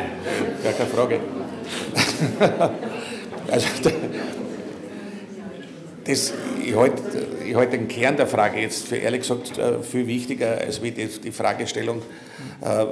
[0.63, 1.19] gar keine Frage.
[3.51, 3.67] Also
[6.05, 10.57] das, ich halte halt den Kern der Frage jetzt für ehrlich gesagt äh, viel wichtiger
[10.59, 12.01] als wie die, die Fragestellung,
[12.61, 12.85] äh,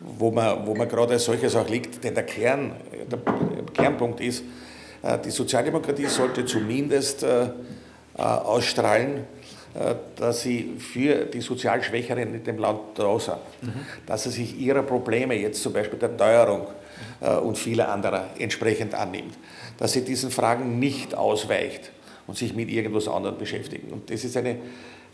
[0.00, 2.02] wo man, wo man gerade als solches auch liegt.
[2.02, 2.72] Denn der, Kern,
[3.10, 3.18] der
[3.72, 4.42] Kernpunkt ist,
[5.02, 7.24] äh, die Sozialdemokratie sollte zumindest
[8.14, 9.28] ausstrahlen,
[10.16, 13.36] dass sie für die sozial Schwächeren in dem Land da sind,
[14.06, 16.66] dass sie sich ihrer Probleme, jetzt zum Beispiel der Teuerung
[17.44, 19.34] und vieler anderer, entsprechend annimmt
[19.78, 21.92] dass sie diesen Fragen nicht ausweicht
[22.26, 23.90] und sich mit irgendwas anderem beschäftigen.
[23.90, 24.56] Und das ist eine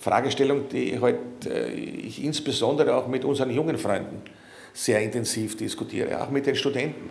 [0.00, 4.22] Fragestellung, die halt, äh, ich insbesondere auch mit unseren jungen Freunden
[4.72, 7.10] sehr intensiv diskutiere, auch mit den Studenten.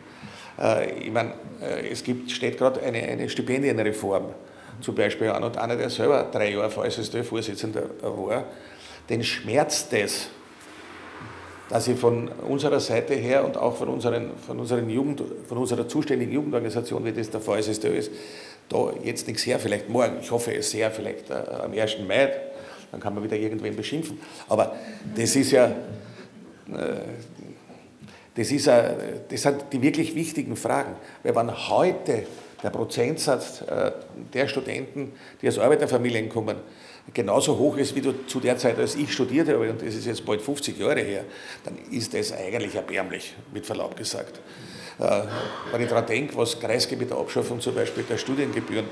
[0.60, 4.26] Äh, ich meine, äh, es gibt, steht gerade eine, eine Stipendienreform
[4.82, 8.44] zum Beispiel an und einer, der selber drei Jahre VSSD-Vorsitzender war,
[9.10, 10.30] den schmerzt das,
[11.74, 15.88] dass ich von unserer Seite her und auch von, unseren, von, unseren Jugend, von unserer
[15.88, 18.12] zuständigen Jugendorganisation, wie das der VSSD ist,
[18.70, 21.98] da jetzt nichts her, vielleicht morgen, ich hoffe es sehr, vielleicht äh, am 1.
[22.08, 22.32] Mai,
[22.92, 24.20] dann kann man wieder irgendwen beschimpfen.
[24.50, 24.76] Aber
[25.16, 25.74] das ist ja, äh,
[28.36, 28.92] das, ist ja,
[29.28, 30.96] das sind die wirklich wichtigen Fragen.
[31.24, 32.28] Weil wenn heute
[32.62, 33.92] der Prozentsatz äh,
[34.32, 36.58] der Studenten, die aus Arbeiterfamilien kommen,
[37.14, 40.06] genauso hoch ist wie du zu der Zeit, als ich studiert habe, und das ist
[40.06, 41.26] jetzt bald 50 Jahre her,
[41.64, 44.40] dann ist das eigentlich erbärmlich, mit Verlaub gesagt.
[45.00, 45.22] Äh,
[45.72, 48.86] wenn ich daran denke, was Kreisky mit der Abschaffung zum Beispiel der Studiengebühren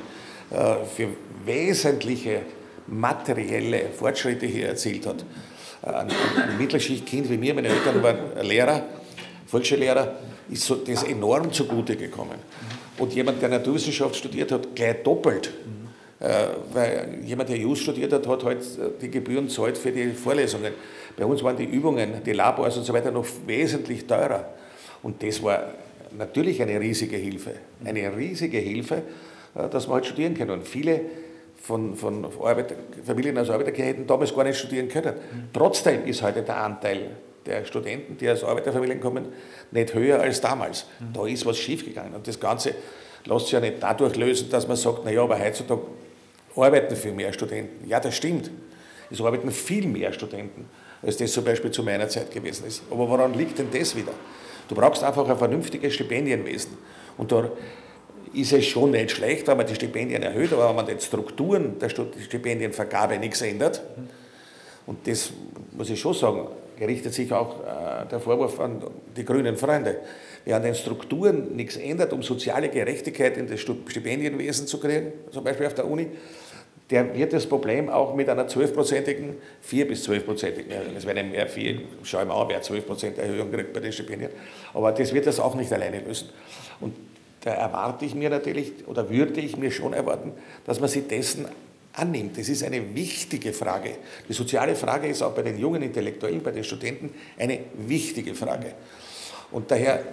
[0.52, 1.10] äh, für
[1.46, 2.42] wesentliche
[2.88, 5.24] materielle Fortschritte hier erzielt hat.
[5.84, 8.84] Äh, ein, ein Mittelschichtkind wie mir, meine Eltern waren Lehrer,
[9.48, 10.16] Volksschullehrer,
[10.50, 12.40] ist so das enorm zugute gekommen.
[12.98, 15.52] Und jemand, der Naturwissenschaft studiert hat, gleich doppelt.
[16.74, 18.60] Weil jemand, der Jus studiert hat, hat halt
[19.02, 20.72] die Gebühren zahlt für die Vorlesungen.
[21.18, 24.46] Bei uns waren die Übungen, die Labors und so weiter noch wesentlich teurer.
[25.04, 25.74] Und das war
[26.18, 27.54] natürlich eine riesige Hilfe.
[27.84, 29.04] Eine riesige Hilfe,
[29.56, 30.52] äh, dass wir halt studieren können.
[30.52, 31.02] Und viele
[31.62, 35.14] von, von Arbeiter, Familien aus Arbeiterkirche hätten damals gar nicht studieren können.
[35.54, 37.12] Trotzdem ist heute der Anteil
[37.46, 39.26] der Studenten, die aus Arbeiterfamilien kommen,
[39.72, 40.86] nicht höher als damals.
[41.14, 42.14] Da ist was schiefgegangen.
[42.14, 42.76] Und das Ganze
[43.26, 45.82] lässt sich ja nicht dadurch lösen, dass man sagt, naja, aber heutzutage
[46.56, 47.88] arbeiten viel mehr Studenten.
[47.88, 48.52] Ja, das stimmt.
[49.10, 50.66] Es arbeiten viel mehr Studenten,
[51.02, 52.84] als das zum Beispiel zu meiner Zeit gewesen ist.
[52.90, 54.14] Aber woran liegt denn das wieder?
[54.68, 56.78] Du brauchst einfach ein vernünftiges Stipendienwesen.
[57.18, 57.50] Und da
[58.34, 61.78] ist es schon nicht schlecht, wenn man die Stipendien erhöht, aber wenn man den Strukturen
[61.80, 63.82] der Stipendienvergabe nichts ändert,
[64.86, 65.32] und das
[65.74, 66.48] muss ich schon sagen,
[66.80, 68.82] richtet sich auch äh, der Vorwurf an
[69.16, 70.00] die grünen Freunde.
[70.46, 75.44] Wer an den Strukturen nichts ändert, um soziale Gerechtigkeit in das Stipendienwesen zu kriegen, zum
[75.44, 76.08] Beispiel auf der Uni,
[76.92, 81.48] der wird das Problem auch mit einer 12-prozentigen, 4 bis 12-prozentigen Erhöhung, es wäre mehr
[81.48, 84.32] 4, schau mal an, wer 12 Prozent Erhöhung kriegt bei den Stipendien,
[84.74, 86.30] aber das wird das auch nicht alleine lösen.
[86.82, 86.94] Und
[87.42, 90.34] da erwarte ich mir natürlich, oder würde ich mir schon erwarten,
[90.66, 91.48] dass man sich dessen
[91.94, 92.38] annimmt.
[92.38, 93.92] Das ist eine wichtige Frage.
[94.28, 98.74] Die soziale Frage ist auch bei den jungen Intellektuellen, bei den Studenten eine wichtige Frage.
[99.52, 100.04] Und daher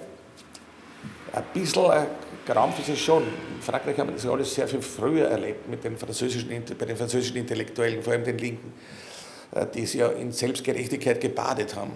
[1.32, 2.06] ein bisschen
[2.48, 3.24] Krampf ist es schon.
[3.24, 6.48] In Frankreich haben wir das alles sehr viel früher erlebt mit den französischen,
[6.78, 8.72] bei den französischen Intellektuellen, vor allem den Linken,
[9.52, 11.92] äh, die es ja in Selbstgerechtigkeit gebadet haben.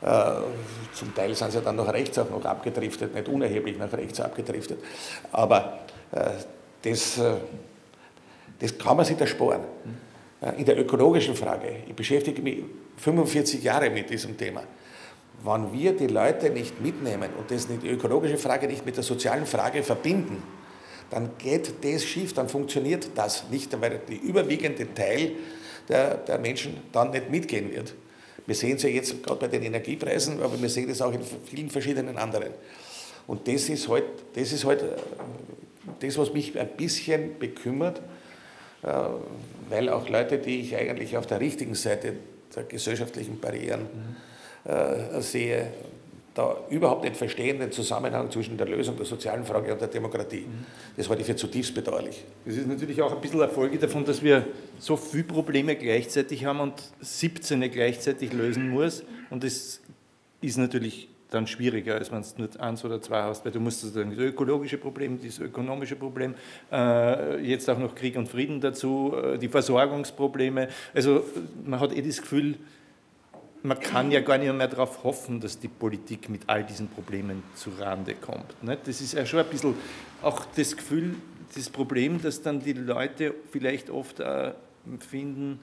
[0.00, 4.18] Äh, zum Teil sind sie dann nach rechts auch noch abgedriftet, nicht unerheblich nach rechts
[4.18, 4.82] abgedriftet.
[5.30, 6.30] Aber äh,
[6.80, 7.20] das,
[8.58, 9.60] das kann man sich ersparen.
[10.56, 12.64] In der ökologischen Frage, ich beschäftige mich
[12.96, 14.64] 45 Jahre mit diesem Thema
[15.44, 19.46] wenn wir die Leute nicht mitnehmen und das die ökologische Frage nicht mit der sozialen
[19.46, 20.42] Frage verbinden,
[21.10, 25.32] dann geht das schief, dann funktioniert das nicht, weil der überwiegende Teil
[25.88, 27.94] der, der Menschen dann nicht mitgehen wird.
[28.46, 31.20] Wir sehen es ja jetzt gerade bei den Energiepreisen, aber wir sehen es auch in
[31.44, 32.50] vielen verschiedenen anderen.
[33.26, 34.86] Und das ist halt das, halt äh,
[36.00, 38.00] das was mich ein bisschen bekümmert,
[38.82, 38.88] äh,
[39.68, 42.14] weil auch Leute, die ich eigentlich auf der richtigen Seite
[42.54, 44.31] der gesellschaftlichen Barrieren mhm
[44.64, 45.72] äh, sehe,
[46.34, 50.46] da überhaupt nicht verstehen den Zusammenhang zwischen der Lösung der sozialen Frage und der Demokratie.
[50.96, 52.24] Das halte ich für zutiefst bedauerlich.
[52.46, 54.46] Das ist natürlich auch ein bisschen eine Folge davon, dass wir
[54.78, 59.04] so viele Probleme gleichzeitig haben und 17 gleichzeitig lösen muss.
[59.28, 59.80] Und das
[60.40, 63.80] ist natürlich dann schwieriger, als wenn du nur eins oder zwei hast, weil du musst
[63.80, 66.34] sozusagen das ökologische Problem, das ökonomische Problem,
[66.70, 70.68] äh, jetzt auch noch Krieg und Frieden dazu, äh, die Versorgungsprobleme.
[70.94, 71.24] Also
[71.64, 72.56] man hat eh das Gefühl,
[73.62, 77.42] man kann ja gar nicht mehr darauf hoffen, dass die Politik mit all diesen Problemen
[77.54, 78.54] zu Rande kommt.
[78.62, 79.74] Das ist ja schon ein bisschen
[80.22, 81.14] auch das Gefühl,
[81.54, 84.22] das Problem, dass dann die Leute vielleicht oft
[84.98, 85.60] finden,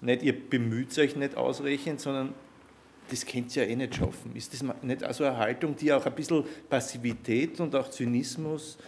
[0.00, 2.32] nicht ihr bemüht euch nicht ausreichend, sondern
[3.10, 4.36] das könnt ihr ja eh nicht schaffen.
[4.36, 8.78] Ist das nicht also eine Haltung, die auch ein bisschen Passivität und auch Zynismus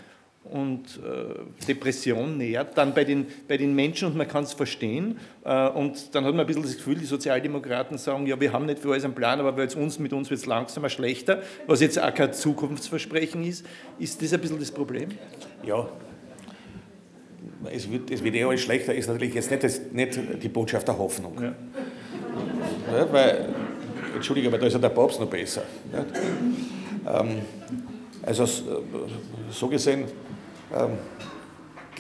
[0.45, 5.19] und äh, Depression nähert, dann bei den, bei den Menschen und man kann es verstehen.
[5.45, 8.67] Äh, und dann hat man ein bisschen das Gefühl, die Sozialdemokraten sagen, ja, wir haben
[8.67, 12.03] nicht für alles einen Plan, aber uns, mit uns wird es langsamer schlechter, was jetzt
[12.03, 13.67] auch kein Zukunftsversprechen ist.
[13.99, 15.11] Ist das ein bisschen das Problem?
[15.65, 15.89] Ja.
[17.71, 20.89] Es wird, es wird eh alles schlechter, ist natürlich jetzt nicht, das, nicht die Botschaft
[20.89, 21.39] der Hoffnung.
[21.41, 21.55] Ja.
[22.97, 23.49] Ja, weil,
[24.15, 25.63] Entschuldige, aber da ist ja der Papst noch besser.
[25.93, 27.21] Ja.
[27.21, 27.43] Ähm,
[28.23, 28.47] also
[29.51, 30.07] so gesehen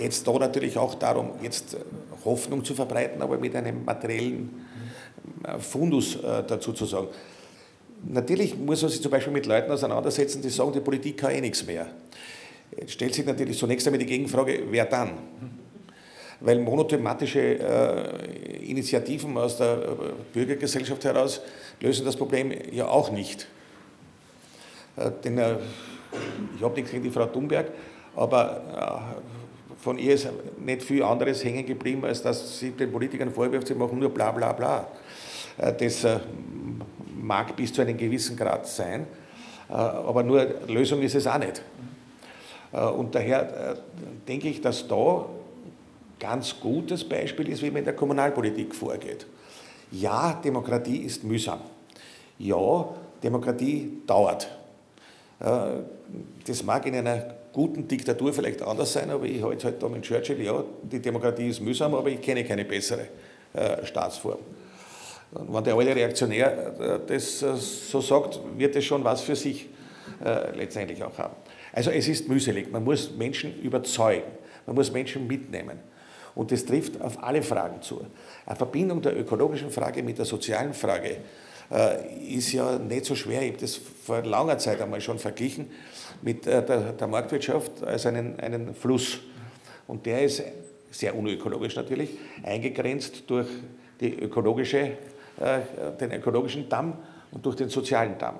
[0.00, 1.78] geht es da natürlich auch darum, jetzt äh,
[2.24, 4.66] Hoffnung zu verbreiten, aber mit einem materiellen
[5.44, 7.08] äh, Fundus äh, dazu zu sagen.
[8.02, 11.40] Natürlich muss man sich zum Beispiel mit Leuten auseinandersetzen, die sagen, die Politik kann eh
[11.40, 11.86] nichts mehr.
[12.74, 15.10] Jetzt stellt sich natürlich zunächst einmal die Gegenfrage, wer dann?
[16.40, 19.76] Weil monothematische äh, Initiativen aus der
[20.32, 21.42] Bürgergesellschaft heraus
[21.80, 23.46] lösen das Problem ja auch nicht.
[24.96, 25.56] Äh, denn äh,
[26.56, 27.70] ich habe nichts gegen die Frau Thunberg,
[28.16, 33.30] aber äh, von ihr ist nicht viel anderes hängen geblieben, als dass sie den Politikern
[33.30, 34.86] vorwirft, sie machen nur bla bla bla.
[35.58, 36.18] Äh, das äh,
[37.20, 39.06] mag bis zu einem gewissen Grad sein,
[39.68, 41.62] aber nur Lösung ist es auch nicht.
[42.72, 43.76] Und daher
[44.26, 45.26] denke ich, dass da
[46.18, 49.26] ganz gutes Beispiel ist, wie man in der Kommunalpolitik vorgeht.
[49.92, 51.60] Ja, Demokratie ist mühsam.
[52.38, 52.88] Ja,
[53.22, 54.50] Demokratie dauert.
[55.38, 60.02] Das mag in einer guten Diktatur vielleicht anders sein, aber ich halte halt da mit
[60.02, 63.08] Churchill, ja, die Demokratie ist mühsam, aber ich kenne keine bessere
[63.52, 64.38] äh, Staatsform.
[65.32, 69.36] Und wenn der alte Reaktionär äh, das äh, so sagt, wird es schon was für
[69.36, 69.68] sich
[70.24, 71.34] äh, letztendlich auch haben.
[71.72, 74.30] Also es ist mühselig, man muss Menschen überzeugen,
[74.66, 75.78] man muss Menschen mitnehmen.
[76.34, 78.06] Und das trifft auf alle Fragen zu.
[78.46, 81.18] Eine Verbindung der ökologischen Frage mit der sozialen Frage
[82.28, 83.42] ist ja nicht so schwer.
[83.42, 85.70] Ich habe das vor langer Zeit einmal schon verglichen
[86.22, 89.20] mit äh, der, der Marktwirtschaft als einen, einen Fluss.
[89.86, 90.42] Und der ist
[90.90, 92.10] sehr unökologisch natürlich,
[92.42, 93.48] eingegrenzt durch
[94.00, 94.78] die ökologische,
[95.38, 95.60] äh,
[96.00, 96.94] den ökologischen Damm
[97.30, 98.36] und durch den sozialen Damm.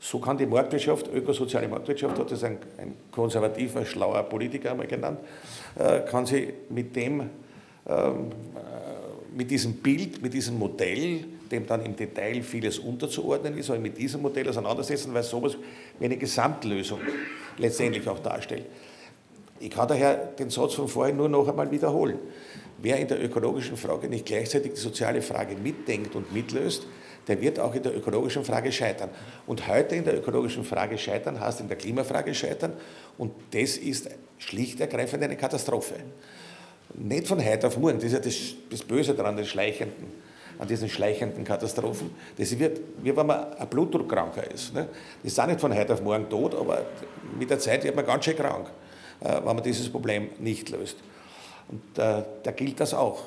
[0.00, 5.20] So kann die Marktwirtschaft, ökosoziale Marktwirtschaft, hat das ein, ein konservativer, schlauer Politiker einmal genannt,
[5.78, 7.30] äh, kann sie mit dem,
[7.86, 8.32] ähm,
[9.34, 13.98] mit diesem Bild, mit diesem Modell dem dann im Detail vieles unterzuordnen ist, aber mit
[13.98, 15.56] diesem Modell auseinandersetzen, weil sowas
[15.98, 17.00] wie eine Gesamtlösung
[17.58, 18.66] letztendlich auch darstellt.
[19.60, 22.18] Ich kann daher den Satz von vorhin nur noch einmal wiederholen.
[22.78, 26.86] Wer in der ökologischen Frage nicht gleichzeitig die soziale Frage mitdenkt und mitlöst,
[27.28, 29.10] der wird auch in der ökologischen Frage scheitern.
[29.46, 32.74] Und heute in der ökologischen Frage scheitern heißt in der Klimafrage scheitern
[33.16, 35.94] und das ist schlicht ergreifend eine Katastrophe.
[36.94, 38.36] Nicht von heute auf morgen, das ist ja das,
[38.70, 40.23] das Böse daran, des Schleichenden
[40.58, 42.10] an diesen schleichenden Katastrophen.
[42.36, 44.74] Das wird, wie wenn man ein Blutdruckkranker ist.
[44.74, 44.88] Ne?
[45.22, 46.82] Das ist auch nicht von heute auf morgen tot, aber
[47.38, 48.68] mit der Zeit wird man ganz schön krank,
[49.20, 50.96] äh, wenn man dieses Problem nicht löst.
[51.68, 53.22] Und da, da gilt das auch.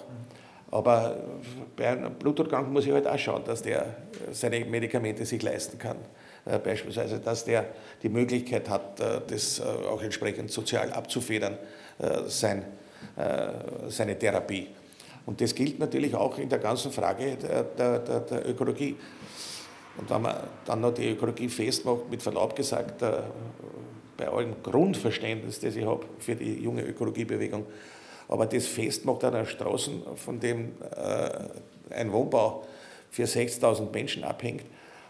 [0.69, 1.17] Aber
[1.75, 3.85] bei einem Bluthochdkranken muss ich halt auch schauen, dass der
[4.31, 5.97] seine Medikamente sich leisten kann.
[6.47, 7.65] Äh, beispielsweise, dass der
[8.03, 11.57] die Möglichkeit hat, äh, das äh, auch entsprechend sozial abzufedern,
[12.27, 12.63] sein,
[13.87, 14.67] seine Therapie.
[15.27, 18.95] Und das gilt natürlich auch in der ganzen Frage der, der, der, Ökologie.
[19.97, 23.03] Und wenn man dann noch die Ökologie festmacht, mit Verlaub gesagt,
[24.15, 27.65] bei allem Grundverständnis, das ich habe für die junge Ökologiebewegung,
[28.29, 30.71] aber das festmacht an der Straßen, von dem
[31.89, 32.65] ein Wohnbau
[33.11, 34.63] für 60.000 Menschen abhängt,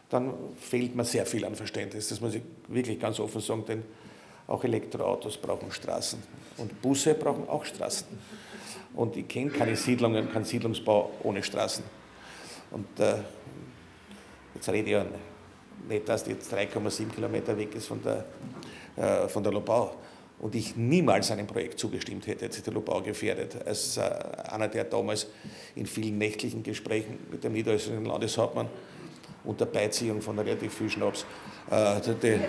[0.09, 2.09] dann fehlt mir sehr viel an Verständnis.
[2.09, 3.84] Das muss ich wirklich ganz offen sagen, denn
[4.47, 6.24] auch Elektroautos brauchen Straßen
[6.57, 8.07] und Busse brauchen auch Straßen.
[8.98, 11.84] Und ich kenne keine Siedlungen, keinen Siedlungsbau ohne Straßen.
[12.72, 13.18] Und äh,
[14.56, 15.06] jetzt rede ich ja
[15.88, 18.26] nicht, dass die jetzt 3,7 Kilometer weg ist von der,
[18.95, 19.93] äh, von der Lobau.
[20.39, 24.02] Und ich niemals einem Projekt zugestimmt hätte, hätte sich der Lobau gefährdet, als äh,
[24.50, 25.28] einer, der damals
[25.76, 28.68] in vielen nächtlichen Gesprächen mit dem niederösterreichischen Landeshauptmann
[29.43, 31.24] unter Beiziehung von relativ viel Schnaps
[31.70, 32.39] äh, die, äh,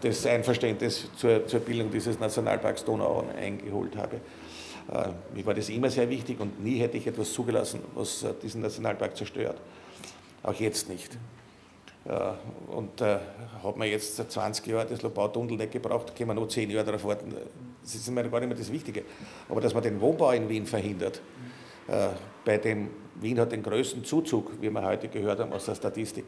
[0.00, 4.22] das Einverständnis zur, zur Bildung dieses Nationalparks Donau eingeholt habe.
[4.92, 8.60] Äh, mir war das immer sehr wichtig und nie hätte ich etwas zugelassen, was diesen
[8.60, 9.60] Nationalpark zerstört.
[10.42, 11.16] Auch jetzt nicht.
[12.68, 13.18] Und äh,
[13.62, 17.04] hat man jetzt 20 Jahre das Lobau-Tunnel nicht gebraucht, können wir noch 10 Jahre darauf
[17.04, 17.34] warten.
[17.82, 19.04] Das ist mir gar nicht mehr das Wichtige.
[19.48, 21.22] Aber dass man den Wohnbau in Wien verhindert,
[21.88, 22.08] äh,
[22.44, 26.26] bei dem Wien hat den größten Zuzug, wie wir heute gehört haben aus der Statistik.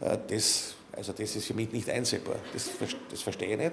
[0.00, 2.36] Äh, das, also das ist für mich nicht einsehbar.
[2.52, 2.70] Das,
[3.10, 3.72] das verstehe ich nicht.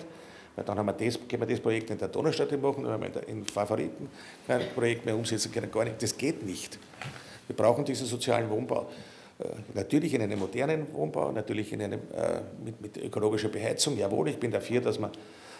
[0.56, 3.03] Weil dann haben wir das, können wir das Projekt in der Donaustadt machen, dann haben
[3.03, 4.10] wir in Favoriten
[4.47, 6.01] kein Projekt mehr umsetzen können, gar nicht.
[6.01, 6.80] Das geht nicht.
[7.47, 8.89] Wir brauchen diesen sozialen Wohnbau.
[9.39, 13.97] Äh, natürlich in einem modernen Wohnbau, natürlich in einem, äh, mit, mit ökologischer Beheizung.
[13.97, 15.12] Jawohl, ich bin dafür, dass wir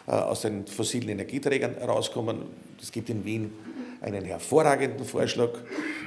[0.08, 2.43] aus den fossilen Energieträgern rauskommen.
[2.80, 3.52] Es gibt in Wien
[4.02, 5.50] einen hervorragenden Vorschlag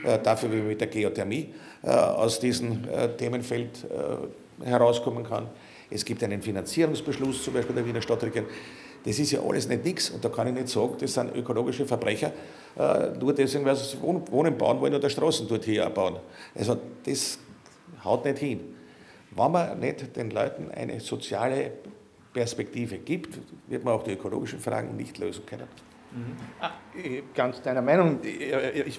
[0.04, 3.86] äh, dafür, wie man mit der Geothermie äh, aus diesem äh, Themenfeld
[4.64, 5.48] herauskommen kann.
[5.90, 8.48] Es gibt einen Finanzierungsbeschluss, zum Beispiel der Wiener Stadtregierung.
[9.04, 10.10] Das ist ja alles nicht nichts.
[10.10, 12.32] Und da kann ich nicht sagen, das sind ökologische Verbrecher,
[13.20, 16.16] nur deswegen, weil sie Wohnen bauen wollen oder Straßen dort hier bauen.
[16.54, 17.38] Also das
[18.04, 18.74] haut nicht hin.
[19.30, 21.72] Wenn man nicht den Leuten eine soziale
[22.32, 25.68] Perspektive gibt, wird man auch die ökologischen Fragen nicht lösen können.
[26.10, 26.36] Mhm.
[26.60, 26.70] Ah,
[27.34, 28.18] ganz deiner Meinung.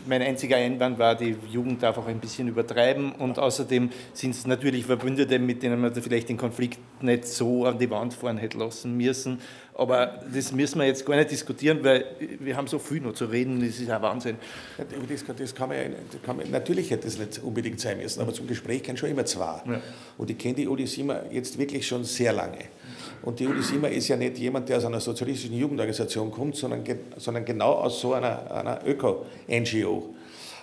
[0.05, 4.45] Mein einziger Einwand war, die Jugend darf auch ein bisschen übertreiben und außerdem sind es
[4.45, 8.59] natürlich Verbündete, mit denen man vielleicht den Konflikt nicht so an die Wand fahren hätte
[8.59, 9.39] lassen müssen.
[9.73, 12.05] Aber das müssen wir jetzt gar nicht diskutieren, weil
[12.39, 14.35] wir haben so viel noch zu reden, das ist ein Wahnsinn.
[14.77, 15.83] Das, das kann man ja,
[16.23, 19.25] kann man, natürlich hätte das nicht unbedingt sein müssen, aber zum Gespräch kennen schon immer
[19.25, 19.61] zwei.
[19.65, 19.81] Ja.
[20.17, 22.65] Und ich kenne die Uli Simmer jetzt wirklich schon sehr lange.
[23.23, 26.83] Und die Uli Simmer ist ja nicht jemand, der aus einer sozialistischen Jugendorganisation kommt, sondern,
[27.17, 30.15] sondern genau aus so einer, einer Öko-NGO.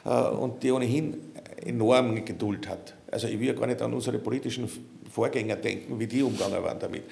[0.05, 1.17] Äh, und die ohnehin
[1.65, 2.95] enorm Geduld hat.
[3.11, 4.69] Also ich will ja gar nicht an unsere politischen
[5.11, 7.05] Vorgänger denken, wie die umgegangen waren damit.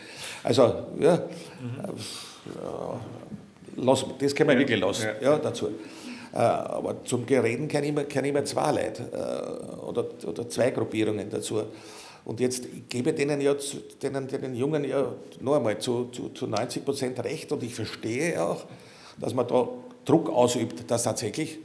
[0.42, 0.62] Also,
[1.00, 1.94] ja, mhm.
[3.76, 5.68] lass, das können wir wirklich lassen, ja, ja dazu.
[6.34, 11.30] Äh, aber zum Gereden kann immer, kann immer zwei Leute äh, oder, oder zwei Gruppierungen
[11.30, 11.62] dazu.
[12.24, 13.54] Und jetzt gebe denen ja,
[14.02, 18.42] denen, denen Jungen ja noch einmal zu, zu, zu 90 Prozent recht und ich verstehe
[18.42, 18.64] auch,
[19.20, 19.68] dass man da
[20.04, 21.58] Druck ausübt, dass tatsächlich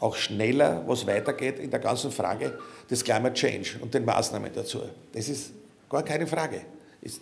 [0.00, 2.58] auch schneller was weitergeht in der ganzen Frage
[2.90, 4.80] des Climate Change und den Maßnahmen dazu.
[5.12, 5.52] Das ist
[5.88, 6.62] gar keine Frage,
[7.02, 7.20] ist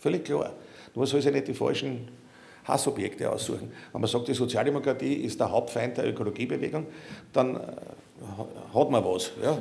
[0.00, 0.52] völlig klar.
[0.94, 2.08] Nur soll sich nicht die falschen
[2.64, 3.72] Hassobjekte aussuchen.
[3.92, 6.86] Wenn man sagt, die Sozialdemokratie ist der Hauptfeind der Ökologiebewegung,
[7.32, 7.60] dann äh,
[8.74, 9.30] hat man was.
[9.42, 9.58] Ja?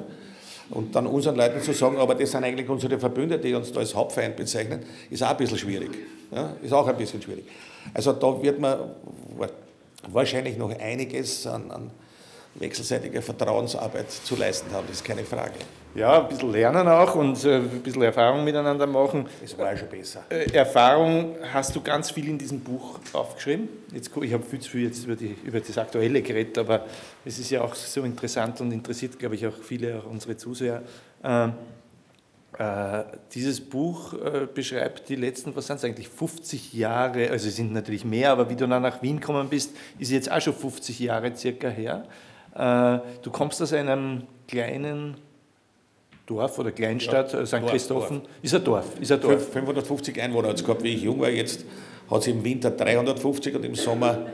[0.70, 3.80] Und dann unseren Leuten zu sagen, aber das sind eigentlich unsere Verbündete, die uns da
[3.82, 5.92] als Hauptfeind bezeichnen, ist auch ein bisschen schwierig.
[6.32, 7.46] Ja, ist auch ein bisschen schwierig.
[7.94, 8.80] Also da wird man
[10.12, 11.92] wahrscheinlich noch einiges an, an
[12.56, 15.54] wechselseitiger Vertrauensarbeit zu leisten haben, das ist keine Frage.
[15.94, 19.28] Ja, ein bisschen lernen auch und äh, ein bisschen Erfahrung miteinander machen.
[19.42, 20.26] Es war schon besser.
[20.30, 23.70] Äh, Erfahrung hast du ganz viel in diesem Buch aufgeschrieben.
[23.94, 26.86] Jetzt, ich habe viel zu viel jetzt über, die, über das Aktuelle geredet, aber
[27.24, 30.82] es ist ja auch so interessant und interessiert, glaube ich, auch viele auch unsere Zuseher.
[31.24, 31.54] Ähm,
[32.58, 33.04] äh,
[33.34, 37.74] dieses Buch äh, beschreibt die letzten, was sind es eigentlich, 50 Jahre, also es sind
[37.74, 41.00] natürlich mehr, aber wie du dann nach Wien gekommen bist, ist jetzt auch schon 50
[41.00, 42.06] Jahre circa her.
[42.56, 45.18] Äh, du kommst aus einem kleinen
[46.26, 47.68] Dorf oder Kleinstadt, ja, äh, St.
[47.68, 48.22] Christophen.
[48.42, 49.00] Ist ein Dorf.
[49.00, 49.52] Ist ein Dorf.
[49.52, 51.30] 550 Einwohner hat es gehabt, wie ich jung war.
[51.30, 51.66] Jetzt
[52.10, 54.26] hat es im Winter 350 und im Sommer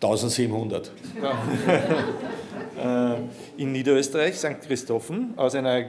[0.00, 0.92] 1700.
[1.22, 1.42] Ja.
[2.78, 3.16] Äh,
[3.56, 4.60] in Niederösterreich, St.
[4.64, 5.86] Christophen, aus einer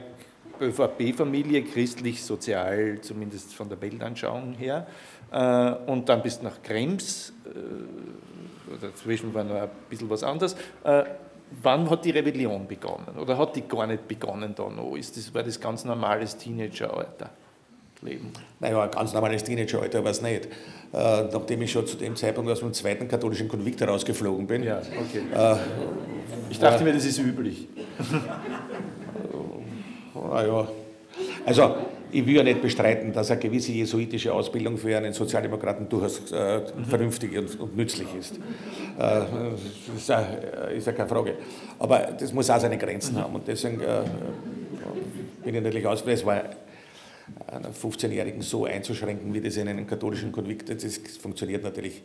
[0.60, 4.88] ÖVP-Familie, christlich-sozial, zumindest von der Weltanschauung her.
[5.86, 7.32] Und dann bist du nach Krems,
[8.82, 10.56] dazwischen war noch ein bisschen was anderes.
[11.50, 13.18] Äh, wann hat die Rebellion begonnen?
[13.18, 14.96] Oder hat die gar nicht begonnen da noch?
[14.96, 17.30] Ist das, war das ganz normales Teenageralter?
[18.02, 18.32] Leben?
[18.60, 20.48] Naja, ein ganz normales Teenageralter war es nicht.
[20.92, 24.62] Äh, nachdem ich schon zu dem Zeitpunkt aus dem zweiten katholischen Konvikt herausgeflogen bin.
[24.62, 25.22] Ja, okay.
[25.34, 25.56] Äh,
[26.50, 27.68] ich dachte mir, das ist üblich.
[30.14, 30.68] naja,
[31.44, 31.76] also
[32.12, 36.60] ich will ja nicht bestreiten, dass eine gewisse jesuitische Ausbildung für einen Sozialdemokraten durchaus äh,
[36.88, 38.38] vernünftig und, und, nützlich ist.
[38.98, 39.22] Äh,
[39.96, 40.20] ist, ja,
[40.74, 41.34] ist, ja, keine Frage.
[41.78, 43.34] Aber das muss auch seine Grenzen haben.
[43.34, 44.02] Und deswegen äh,
[45.44, 46.42] bin ich natürlich aus, es war
[47.46, 52.02] einen 15-Jährigen so einzuschränken, wie das in einem katholischen Konvikt, das funktioniert natürlich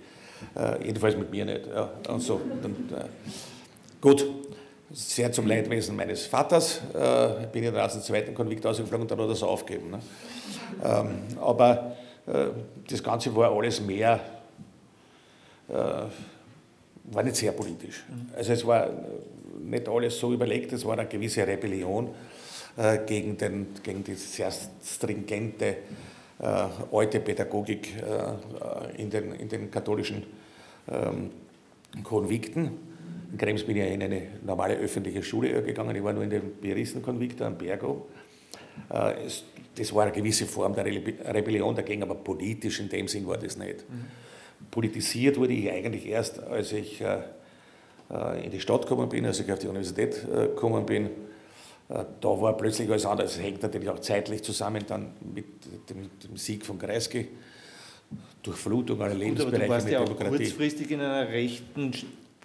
[0.56, 1.68] äh, jedenfalls mit mir nicht.
[1.68, 1.90] Ja.
[2.10, 2.94] Und so, und,
[4.02, 4.26] gut,
[4.92, 9.12] sehr zum Leidwesen meines Vaters äh, bin ich dann aus dem zweiten Konvikt ausgeflogen und
[9.12, 9.92] dann hat er es aufgegeben.
[9.92, 10.00] Ne?
[10.84, 11.96] Ähm, aber
[12.28, 12.48] äh,
[12.90, 14.20] das Ganze war alles mehr,
[15.68, 18.04] äh, war nicht sehr politisch.
[18.36, 18.90] Also es war
[19.60, 22.10] nicht alles so überlegt, es war eine gewisse Rebellion
[23.06, 24.52] gegen, den, gegen die sehr
[24.84, 25.78] stringente
[26.92, 27.94] alte Pädagogik
[28.98, 30.24] in, den, in den katholischen
[30.90, 31.32] ähm,
[32.04, 32.72] Konvikten.
[33.36, 36.30] In Krems bin ich ja in eine normale öffentliche Schule gegangen, ich war nur in
[36.30, 38.08] den Beristenkonvikt am Bergo.
[38.88, 43.58] das war eine gewisse Form der Rebellion dagegen, aber politisch in dem Sinn war das
[43.58, 43.84] nicht.
[43.90, 44.06] Mhm.
[44.72, 49.60] Politisiert wurde ich eigentlich erst, als ich in die Stadt gekommen bin, als ich auf
[49.60, 51.10] die Universität gekommen bin
[51.88, 53.36] äh, da war plötzlich alles anders.
[53.36, 55.46] Das hängt natürlich auch zeitlich zusammen dann mit
[55.88, 57.28] dem, Sieg von Kreisky.
[58.42, 61.92] Durchflutung aller Lebensbereiche Gut, aber du warst ja auch kurzfristig in einer rechten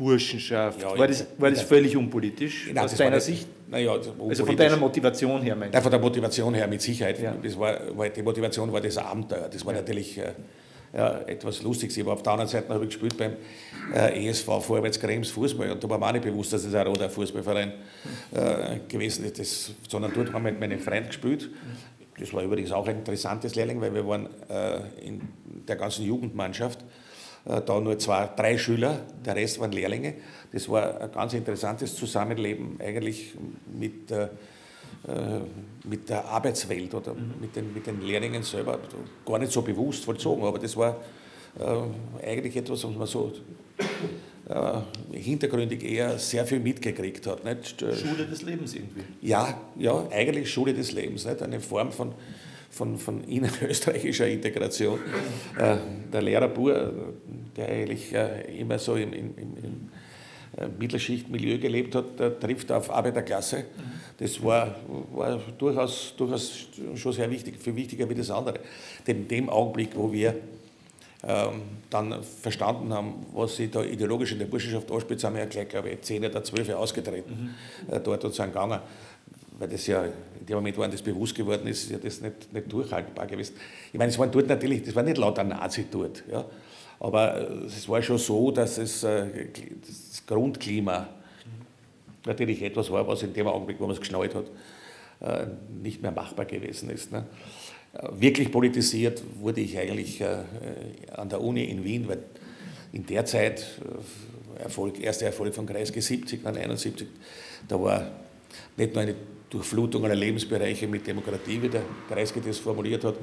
[0.00, 0.80] Burschenschaft.
[0.80, 3.46] Ja, war das, war das völlig unpolitisch Nein, aus deiner Sicht?
[3.68, 4.14] Naja, also
[4.46, 5.82] von deiner Motivation her meinst du?
[5.82, 7.20] von der Motivation her mit Sicherheit.
[7.20, 7.34] Ja.
[7.40, 9.48] Das war, war, die Motivation war das Abenteuer.
[9.52, 9.80] Das war ja.
[9.80, 10.32] natürlich äh,
[10.94, 11.98] ja, etwas Lustiges.
[11.98, 13.32] Aber auf der anderen Seite habe ich gespielt beim
[13.94, 16.86] äh, ESV Vorwärts Krems Fußball und da war mir auch nicht bewusst, dass es ein
[16.86, 17.72] roter Fußballverein
[18.32, 21.50] äh, gewesen ist, das, sondern dort haben wir mit meinem Freund gespielt.
[22.18, 25.20] Das war übrigens auch ein interessantes Lehrling, weil wir waren äh, in
[25.68, 26.84] der ganzen Jugendmannschaft
[27.44, 30.14] da nur zwei, drei Schüler, der Rest waren Lehrlinge.
[30.52, 33.34] Das war ein ganz interessantes Zusammenleben eigentlich
[33.72, 34.28] mit äh,
[35.08, 35.40] äh,
[35.88, 37.32] mit der Arbeitswelt oder mhm.
[37.40, 38.78] mit, den, mit den Lehrlingen selber
[39.24, 40.98] gar nicht so bewusst vollzogen, aber das war
[41.58, 43.32] äh, eigentlich etwas, was man so
[44.46, 47.44] äh, hintergründig eher sehr viel mitgekriegt hat.
[47.44, 47.80] Nicht?
[47.80, 49.00] Äh, Schule des Lebens irgendwie.
[49.22, 51.40] Ja, ja, eigentlich Schule des Lebens, nicht?
[51.40, 52.12] eine Form von,
[52.70, 54.98] von, von innerösterreichischer Integration.
[55.58, 55.76] Äh,
[56.12, 56.92] der Lehrer Bur,
[57.56, 59.90] der eigentlich äh, immer so im, im, im
[60.56, 63.64] äh, Mittelschichtmilieu gelebt hat, trifft auf Arbeiterklasse.
[64.18, 64.76] Das war,
[65.12, 68.60] war durchaus, durchaus schon sehr wichtig, viel wichtiger wie das andere.
[69.06, 70.34] Denn in dem Augenblick, wo wir
[71.22, 75.46] ähm, dann verstanden haben, was sich da ideologisch in der Burschenschaft anspielt, sind wir ja
[75.46, 77.54] gleich, glaube ich, 10 oder 12 ausgetreten
[77.86, 77.94] mhm.
[77.94, 78.80] äh, dort und sind gegangen.
[79.60, 82.50] Weil das ja, in dem Moment, wo das bewusst geworden ist, ist ja das nicht,
[82.50, 83.54] nicht durchhaltbar gewesen.
[83.92, 86.24] Ich meine, es waren dort natürlich, das war nicht lauter Nazi dort.
[86.32, 86.46] Ja.
[86.98, 89.26] Aber äh, es war schon so, dass es äh,
[89.86, 91.08] das Grundklima
[92.24, 94.46] natürlich etwas war, was in dem Augenblick, wo man es geschnallt hat,
[95.20, 95.46] äh,
[95.82, 97.12] nicht mehr machbar gewesen ist.
[97.12, 97.26] Ne?
[98.12, 102.22] Wirklich politisiert wurde ich eigentlich an der Uni in Wien, weil
[102.92, 103.66] in der Zeit,
[104.58, 107.08] Erfolg, erster Erfolg von Kreisky 70, dann 71,
[107.66, 108.10] da war
[108.76, 109.16] nicht nur eine
[109.50, 113.16] Durchflutung aller Lebensbereiche mit Demokratie, wie der Kreisky das formuliert hat,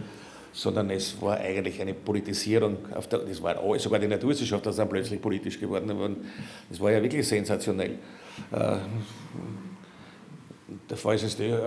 [0.52, 2.78] sondern es war eigentlich eine Politisierung,
[3.12, 6.18] der, das war alles, sogar die Naturwissenschaftler sind plötzlich politisch geworden.
[6.70, 8.00] Das war ja wirklich sensationell.
[8.52, 8.78] Äh,
[10.90, 11.60] der VSSD äh,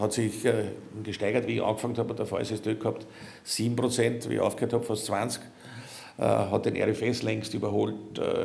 [0.00, 0.64] hat sich äh,
[1.02, 3.06] gesteigert, wie ich angefangen habe, der VSSD gehabt
[3.46, 5.40] 7%, wie ich aufgehört habe, fast 20%.
[6.16, 7.96] Hat den RFS längst überholt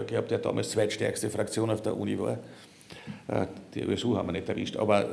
[0.08, 2.39] gehabt, der damals zweitstärkste Fraktion auf der Uni war.
[3.76, 5.05] Die USU haben wir nicht erwischt, aber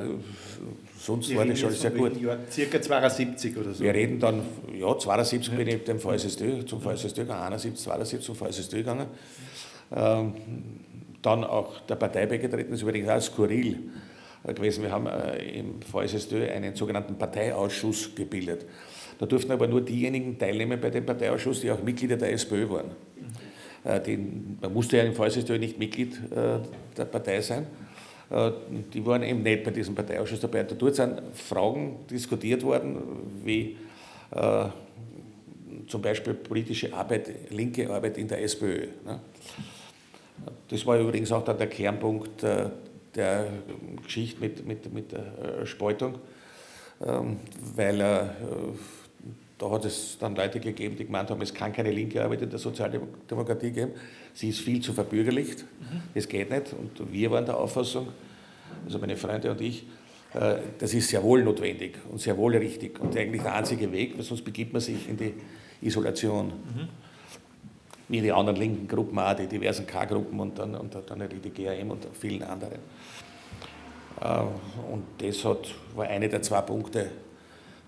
[0.99, 2.21] sonst wir war das schon sehr gut.
[2.21, 3.85] Jahr, circa 72 oder so.
[3.85, 4.43] Wir reden dann,
[4.75, 5.59] ja, 72 ja.
[5.59, 9.07] bin ich dem VSSD, zum VSSD gegangen, 71, 72 zum VSSD gegangen.
[9.95, 10.33] Ähm,
[11.23, 13.79] dann auch der Partei beigetreten, das ist übrigens auch skurril
[14.55, 14.83] gewesen.
[14.83, 18.65] Wir haben äh, im VSSD einen sogenannten Parteiausschuss gebildet.
[19.19, 22.91] Da durften aber nur diejenigen teilnehmen bei dem Parteiausschuss, die auch Mitglieder der SPÖ waren.
[23.85, 24.19] Äh, die,
[24.61, 26.59] man musste ja im VSSD nicht Mitglied äh,
[26.97, 27.67] der Partei sein.
[28.31, 28.51] Äh,
[28.93, 30.63] die waren eben nicht bei diesem Parteiausschuss dabei.
[30.65, 32.97] Dort sind Fragen diskutiert worden,
[33.45, 33.77] wie
[34.31, 34.67] äh,
[35.87, 38.89] zum Beispiel politische Arbeit, linke Arbeit in der SPÖ.
[39.05, 39.21] Ne?
[40.69, 42.71] Das war übrigens auch dann der Kernpunkt äh,
[43.15, 43.47] der
[44.03, 46.17] Geschichte mit, mit, mit der Spaltung
[47.05, 47.39] ähm,
[47.75, 48.25] weil äh,
[49.59, 52.51] da hat es dann Leute gegeben, die gemeint haben, es kann keine linke Arbeit in
[52.51, 53.93] der Sozialdemokratie geben.
[54.35, 56.03] Sie ist viel zu verbürgerlicht, mhm.
[56.15, 56.75] das geht nicht.
[56.75, 58.09] Und wir waren der Auffassung,
[58.85, 59.87] also meine Freunde und ich,
[60.35, 64.17] äh, das ist sehr wohl notwendig und sehr wohl richtig und eigentlich der einzige Weg,
[64.17, 65.35] weil sonst begibt man sich in die
[65.81, 66.49] Isolation.
[66.49, 66.89] Mhm.
[68.09, 71.91] Wie die anderen linken Gruppen auch, die diversen K-Gruppen und dann, und dann die GAM
[71.91, 72.79] und vielen anderen.
[74.21, 74.41] Äh,
[74.93, 77.11] und das hat, war eine der zwei Punkte,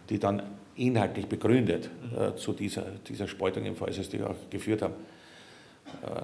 [0.08, 0.42] die dann
[0.79, 4.95] inhaltlich begründet äh, zu dieser, dieser Spaltung im Falls, die auch geführt haben.
[6.03, 6.22] Äh,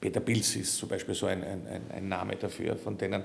[0.00, 3.22] Peter Pilz ist zum Beispiel so ein, ein, ein Name dafür, von denen,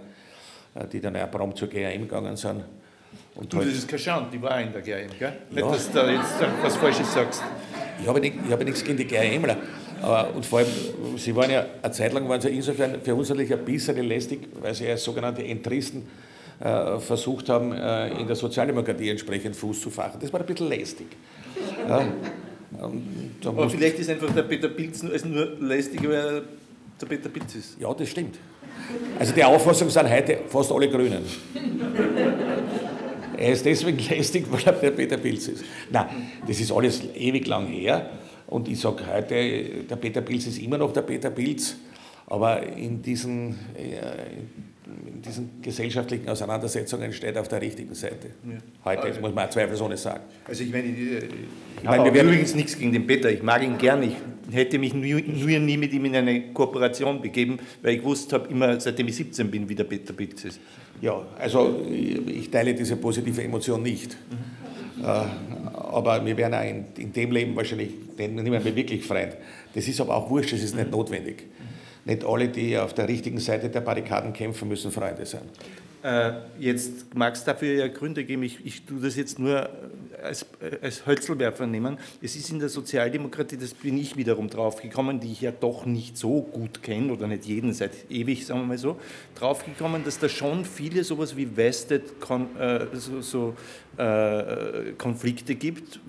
[0.76, 2.64] äh, die dann auch prompt zur GAM gegangen sind.
[3.36, 5.20] Und du, halt, das ist kein Schand, die war in der GAM, gell?
[5.20, 5.34] Ja.
[5.52, 7.44] Nicht, dass du da jetzt was Falsches sagst.
[8.02, 9.58] Ich habe, nicht, ich habe nichts gegen die GAMler.
[10.02, 10.68] Aber, und vor allem,
[11.18, 14.50] sie waren ja, eine Zeit lang waren sie insofern für uns natürlich ein bisschen lästig,
[14.60, 16.08] weil sie als sogenannte Entristen
[17.00, 20.18] versucht haben, äh, in der Sozialdemokratie entsprechend Fuß zu fachen.
[20.22, 21.08] Das war ein bisschen lästig.
[21.88, 22.06] Ja.
[23.46, 26.42] Aber vielleicht ist einfach der Peter Pilz nur, nur lästig, weil er
[27.00, 27.78] der Peter Pilz ist.
[27.80, 28.40] Ja, das stimmt.
[29.20, 31.24] Also die Auffassung sind heute fast alle Grünen.
[33.38, 35.64] er ist deswegen lästig, weil er der Peter Pilz ist.
[35.92, 36.08] Nein,
[36.48, 38.10] das ist alles ewig lang her.
[38.48, 41.76] Und ich sage heute, der Peter Pilz ist immer noch der Peter Pilz,
[42.34, 44.34] aber in diesen, äh,
[45.08, 48.30] in diesen gesellschaftlichen Auseinandersetzungen steht er auf der richtigen Seite.
[48.44, 48.58] Ja.
[48.86, 50.22] Heute, das muss man zweifelsohne sagen.
[50.48, 50.98] Also ich meine, ich,
[51.84, 54.16] ich habe übrigens nichts gegen den Peter, ich mag ihn gern, ich
[54.52, 58.50] hätte mich nur, nur, nie mit ihm in eine Kooperation begeben, weil ich gewusst habe,
[58.50, 60.60] immer seitdem ich 17 bin, wie der Peter Pilz ist.
[61.02, 61.86] Ja, also
[62.26, 64.18] ich teile diese positive Emotion nicht.
[64.98, 65.04] Mhm.
[65.04, 65.06] Äh,
[65.74, 69.38] aber wir werden auch in, in dem Leben wahrscheinlich niemand mehr wirklich Freund.
[69.76, 71.44] Das ist aber auch wurscht, das ist nicht notwendig.
[72.06, 75.44] Nicht alle, die auf der richtigen Seite der Barrikaden kämpfen, müssen Freunde sein.
[76.04, 79.70] Äh, jetzt mag es dafür ja Gründe geben, ich, ich tue das jetzt nur
[80.22, 80.46] als,
[80.82, 81.98] als Hölzelwerfer nehmen.
[82.22, 86.18] Es ist in der Sozialdemokratie, das bin ich wiederum draufgekommen, die ich ja doch nicht
[86.18, 88.98] so gut kenne oder nicht jeden seit ewig, sagen wir mal so,
[89.36, 93.56] draufgekommen, dass da schon viele sowas wie Vested Kon, äh, so, so
[93.96, 96.02] äh, Konflikte gibt,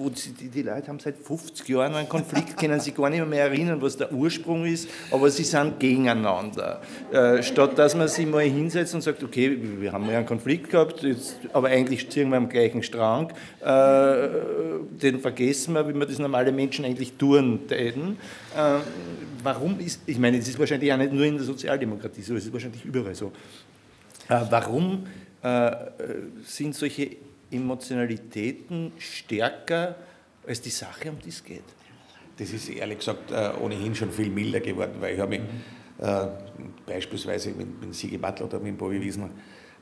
[0.00, 3.44] wo die, die Leute haben seit 50 Jahren einen Konflikt, können sich gar nicht mehr
[3.44, 6.80] erinnern, was der Ursprung ist, aber sie sind gegeneinander.
[7.12, 10.70] Äh, statt dass man sich mal hinsetzt und sagt, okay, wir haben ja einen Konflikt
[10.70, 13.30] gehabt, jetzt, aber eigentlich ziehen wir am gleichen Strang,
[13.60, 14.28] äh,
[15.02, 18.16] den vergessen wir, wie wir das normale Menschen eigentlich tun täten.
[18.56, 18.80] Äh,
[19.42, 22.46] warum ist, ich meine, es ist wahrscheinlich auch nicht nur in der Sozialdemokratie so, es
[22.46, 23.32] ist wahrscheinlich überall so.
[24.28, 25.06] Äh, warum
[25.42, 25.70] äh,
[26.44, 27.16] sind solche
[27.50, 29.96] Emotionalitäten stärker
[30.46, 31.64] als die Sache, um die es geht?
[32.38, 35.40] Das ist ehrlich gesagt äh, ohnehin schon viel milder geworden, weil ich habe mich
[35.98, 36.26] äh,
[36.86, 39.30] beispielsweise mit, mit Sigi Butler oder mit Bobby Wiesner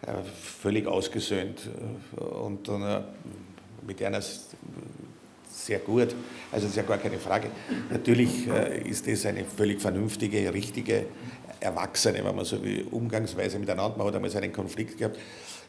[0.03, 1.69] äh, völlig ausgesöhnt
[2.17, 3.03] äh, und dann äh,
[3.87, 4.21] mit einer
[5.69, 6.15] sehr gut.
[6.51, 7.51] Also das ist ja gar keine Frage.
[7.91, 11.07] Natürlich äh, ist das eine völlig vernünftige, richtige,
[11.61, 15.19] erwachsene, wenn man so wie Umgangsweise miteinander, man hat einmal seinen Konflikt gehabt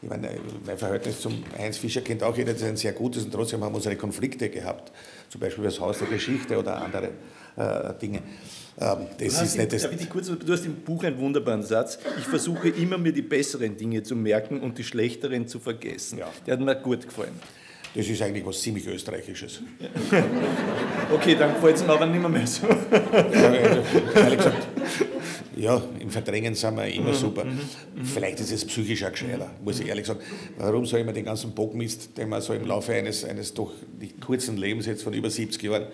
[0.02, 0.30] ich meine,
[0.64, 3.62] mein Verhältnis zum Heinz Fischer kennt auch jeder, das ist ein sehr gutes und trotzdem
[3.62, 4.92] haben wir unsere Konflikte gehabt.
[5.28, 7.10] Zum Beispiel das Haus der Geschichte oder andere
[7.56, 8.22] äh, Dinge.
[8.80, 11.98] Ähm, das ist nicht das kurz, du hast im Buch einen wunderbaren Satz.
[12.18, 16.18] Ich versuche immer, mir die besseren Dinge zu merken und die schlechteren zu vergessen.
[16.18, 16.28] Ja.
[16.46, 17.38] Der hat mir gut gefallen.
[17.94, 19.60] Das ist eigentlich was ziemlich Österreichisches.
[21.12, 22.66] okay, dann gefällt es mir aber nicht mehr, so.
[22.68, 24.68] ja, ehrlich gesagt,
[25.56, 27.44] ja, im Verdrängen sind wir immer mhm, super.
[27.44, 27.50] Mhm,
[27.96, 28.04] mhm.
[28.04, 30.20] Vielleicht ist es psychisch auch gescheiter, muss ich ehrlich sagen.
[30.56, 33.72] Warum soll ich mir den ganzen Bockmist, den man so im Laufe eines, eines doch
[33.98, 35.86] nicht kurzen Lebens jetzt von über 70 Jahren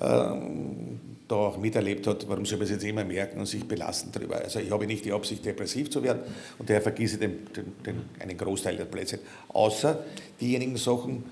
[0.00, 1.00] ähm,
[1.32, 4.36] da auch miterlebt hat, warum soll man es jetzt immer merken und sich belasten darüber?
[4.36, 6.22] Also ich habe nicht die Absicht, depressiv zu werden
[6.58, 9.18] und daher vergieße den, den, den, einen Großteil der Plätze.
[9.48, 10.04] Außer
[10.40, 11.24] diejenigen Sachen,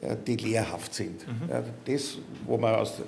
[0.00, 1.26] äh, die lehrhaft sind.
[1.26, 1.50] Mhm.
[1.84, 3.02] Das, wo man, aus,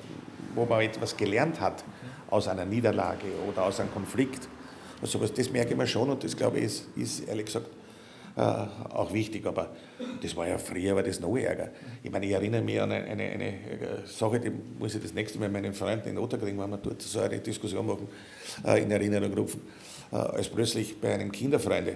[0.54, 1.84] wo man etwas gelernt hat
[2.28, 4.48] aus einer Niederlage oder aus einem Konflikt.
[5.00, 7.81] Also das merke ich mir schon und das glaube ich ist, ist ehrlich gesagt äh,
[8.34, 9.70] auch wichtig, aber
[10.22, 11.70] das war ja früher, war das noch ärger.
[12.02, 15.12] Ich meine, ich erinnere mich an eine, eine, eine äh, Sache, die muss ich das
[15.12, 18.08] nächste Mal meinen Freunden in Otterkring, wenn wir dort so eine Diskussion machen,
[18.64, 19.60] äh, in Erinnerung rufen.
[20.10, 21.94] Als plötzlich bei einem Kinderfreunde,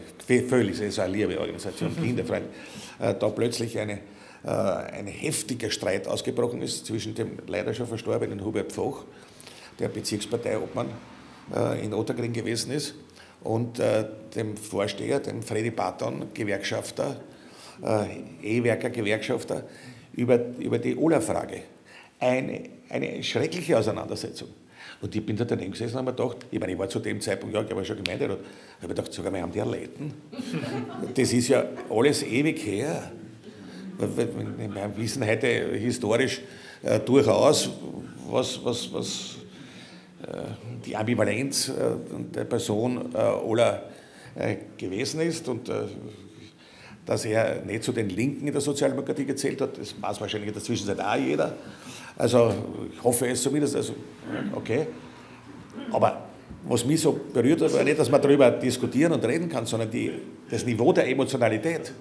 [0.49, 2.49] völlig, es ist eine liebe Organisation, Kinderfreunde,
[2.99, 3.99] da plötzlich eine,
[4.43, 9.05] ein heftiger Streit ausgebrochen ist zwischen dem leider schon verstorbenen Hubert Pfoch,
[9.79, 10.89] der Bezirksparteiobmann
[11.83, 12.95] in Otterkring gewesen ist,
[13.47, 17.17] und äh, dem Vorsteher, dem Freddy Barton, Gewerkschafter,
[17.83, 19.63] äh, E-Werker Gewerkschafter,
[20.15, 21.63] über, über die Ola-Frage.
[22.19, 24.49] Eine, eine schreckliche Auseinandersetzung.
[25.01, 26.99] Und ich bin da daneben gesessen und habe mir gedacht, ich meine, ich war zu
[26.99, 30.15] dem Zeitpunkt, ja, ich war schon Gemeinderat, habe mir gedacht, sogar wir haben die Erleiten.
[31.15, 33.13] Das ist ja alles ewig her.
[33.99, 36.41] Wir wissen heute historisch
[36.83, 37.71] äh, durchaus,
[38.29, 39.36] was, was, was
[40.85, 41.73] die Ambivalenz äh,
[42.35, 45.85] der Person äh, äh, gewesen ist und äh,
[47.05, 50.55] dass er nicht zu den Linken in der Sozialdemokratie gezählt hat, das weiß wahrscheinlich in
[50.55, 51.53] der Zwischenzeit auch jeder.
[52.19, 52.53] Also
[52.93, 53.95] ich hoffe es zumindest, also
[54.55, 54.89] okay.
[55.93, 56.27] Aber
[56.65, 59.91] was mich so berührt hat, war nicht, dass man darüber diskutieren und reden kann, sondern
[59.91, 60.11] die,
[60.51, 61.93] das Niveau der Emotionalität.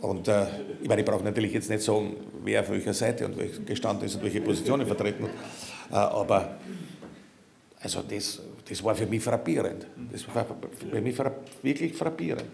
[0.00, 0.46] Und äh,
[0.82, 4.16] ich meine, ich brauche natürlich jetzt nicht sagen, wer auf welcher Seite und gestanden ist
[4.16, 6.56] und welche Positionen vertreten hat, äh, aber
[7.82, 9.86] also das, das war für mich frappierend.
[10.12, 10.46] Das war
[10.78, 11.18] für mich
[11.62, 12.44] wirklich frappierend.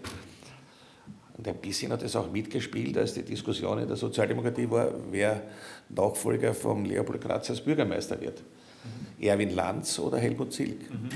[1.37, 5.43] Und ein bisschen hat es auch mitgespielt, als die Diskussion in der Sozialdemokratie war, wer
[5.89, 8.41] Nachfolger von Leopold Kratz als Bürgermeister wird.
[8.41, 9.23] Mhm.
[9.23, 10.89] Erwin Lanz oder Helmut Zilk.
[10.89, 11.09] Mhm.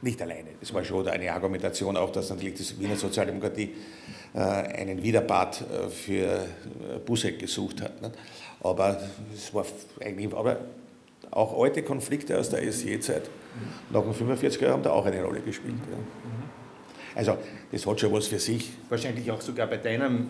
[0.00, 0.50] Nicht alleine.
[0.60, 3.70] Es war schon eine Argumentation auch, dass natürlich die Wiener Sozialdemokratie
[4.34, 8.00] äh, einen Widerpart äh, für äh, Busek gesucht hat.
[8.62, 9.00] Aber
[9.34, 9.66] es war
[10.00, 10.58] eigentlich, aber
[11.30, 13.28] auch alte Konflikte aus der SJ-Zeit
[13.90, 15.74] nach den 45er Jahren haben da auch eine Rolle gespielt.
[15.90, 15.98] Ja.
[17.14, 17.36] Also
[17.70, 18.70] das hat schon was für sich.
[18.88, 20.28] Wahrscheinlich auch sogar bei deinem,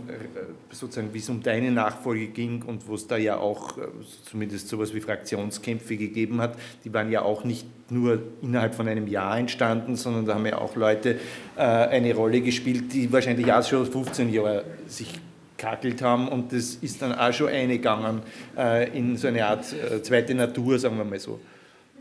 [0.71, 3.79] sozusagen, wie es um deine Nachfolge ging und wo es da ja auch
[4.25, 9.07] zumindest sowas wie Fraktionskämpfe gegeben hat, die waren ja auch nicht nur innerhalb von einem
[9.07, 11.19] Jahr entstanden, sondern da haben ja auch Leute
[11.57, 15.21] äh, eine Rolle gespielt, die wahrscheinlich auch schon 15 Jahre sich
[15.63, 18.21] kackelt haben und das ist dann auch schon eingegangen
[18.59, 21.39] äh, in so eine Art äh, zweite Natur, sagen wir mal so.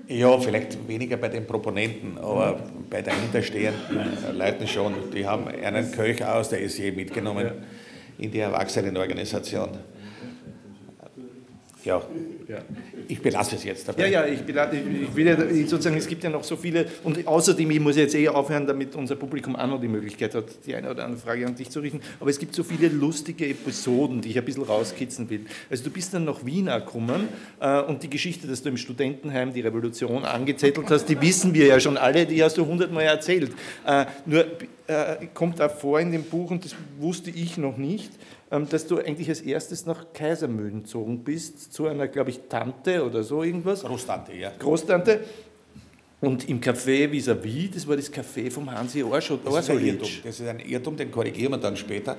[0.08, 2.60] Ja, vielleicht weniger bei den Proponenten, aber
[2.90, 4.94] bei dahinterstehenden Leuten schon.
[5.14, 7.52] Die haben einen Köch aus der SJ mitgenommen
[8.18, 9.70] in die Erwachsenenorganisation.
[11.84, 12.02] Ja.
[12.48, 12.60] ja.
[13.08, 14.08] Ich belasse es jetzt dabei.
[14.08, 17.26] Ja, ja, ich, belasse, ich will ja sozusagen, es gibt ja noch so viele und
[17.26, 20.76] außerdem, ich muss jetzt eh aufhören, damit unser Publikum auch noch die Möglichkeit hat, die
[20.76, 24.22] eine oder andere Frage an dich zu richten, aber es gibt so viele lustige Episoden,
[24.22, 25.46] die ich ein bisschen rauskitzeln will.
[25.70, 27.30] Also du bist dann nach Wien gekommen
[27.60, 31.66] äh, und die Geschichte, dass du im Studentenheim die Revolution angezettelt hast, die wissen wir
[31.66, 33.52] ja schon alle, die hast du hundertmal erzählt.
[33.86, 34.46] Äh, nur
[35.34, 38.12] kommt da vor in dem Buch, und das wusste ich noch nicht,
[38.52, 43.06] ähm, dass du eigentlich als erstes nach Kaisermühlen gezogen bist, zu einer, glaube ich, Tante
[43.06, 43.84] oder so irgendwas.
[43.84, 44.52] Großtante, ja.
[44.58, 45.22] Großtante.
[46.22, 49.40] Und im Café vis-à-vis, -vis, das war das Café vom Hansi Orschot.
[49.44, 52.16] Das ist ein Irrtum, das ist ein Irrtum, den korrigieren wir dann später.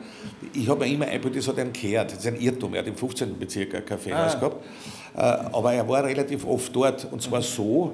[0.52, 2.10] Ich habe mir immer eingebildet, das hat einen gehört.
[2.10, 3.38] Das ist ein Irrtum, er hat im 15.
[3.38, 4.38] Bezirk ein Kaffeehaus ah.
[4.40, 4.64] gehabt.
[5.14, 5.20] Äh,
[5.56, 7.92] aber er war relativ oft dort und zwar so,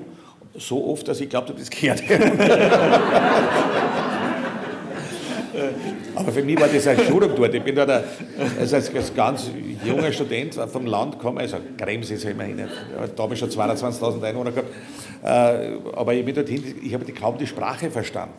[0.56, 2.02] so oft, dass ich glaube, das gehört.
[6.18, 7.54] Aber für mich war das eine Schulung dort.
[7.54, 8.02] Ich bin da
[8.58, 9.50] also als, als ganz
[9.84, 12.64] junger Student vom Land gekommen, also Krems ist ja immerhin,
[13.14, 14.68] da habe ich schon 22.000 Einwohner gehabt,
[15.22, 18.34] äh, aber ich bin dorthin, ich habe kaum die Sprache verstanden.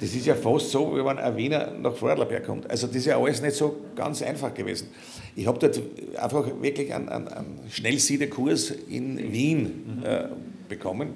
[0.00, 2.70] Das ist ja fast so, wie wenn ein Wiener nach Vorarlberg kommt.
[2.70, 4.88] Also das ist ja alles nicht so ganz einfach gewesen.
[5.34, 5.80] Ich habe dort
[6.16, 10.26] einfach wirklich einen, einen, einen Schnellsiedekurs in Wien äh,
[10.68, 11.14] bekommen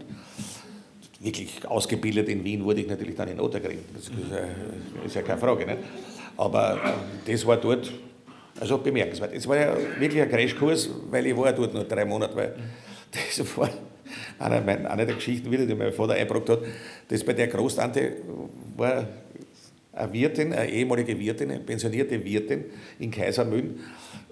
[1.21, 3.79] wirklich ausgebildet in Wien wurde ich natürlich dann in Ottergring.
[3.95, 5.67] Das ist ja, ist ja keine Frage.
[5.67, 5.79] Nicht?
[6.37, 7.93] Aber äh, das war dort
[8.61, 9.33] also bemerkenswert.
[9.35, 12.55] Es war ja wirklich ein Crashkurs, weil ich war dort nur drei Monate, weil
[13.37, 13.71] das war
[14.39, 16.61] eine, eine der Geschichten wieder, die mein Vater eingebracht hat.
[17.09, 18.17] Das bei der Großtante
[18.77, 19.07] war
[19.93, 22.65] eine Wirtin, eine ehemalige Wirtin, eine pensionierte Wirtin
[23.01, 23.81] in Kaisermühlen,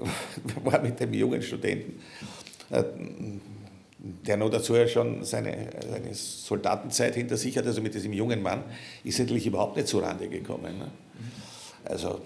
[0.64, 2.00] war mit dem jungen Studenten
[2.70, 2.84] äh,
[4.26, 8.64] der noch dazu schon seine, seine Soldatenzeit hinter sich hat, also mit diesem jungen Mann,
[9.04, 10.78] ist natürlich überhaupt nicht zurande gekommen.
[10.78, 10.90] Ne?
[11.84, 12.20] Also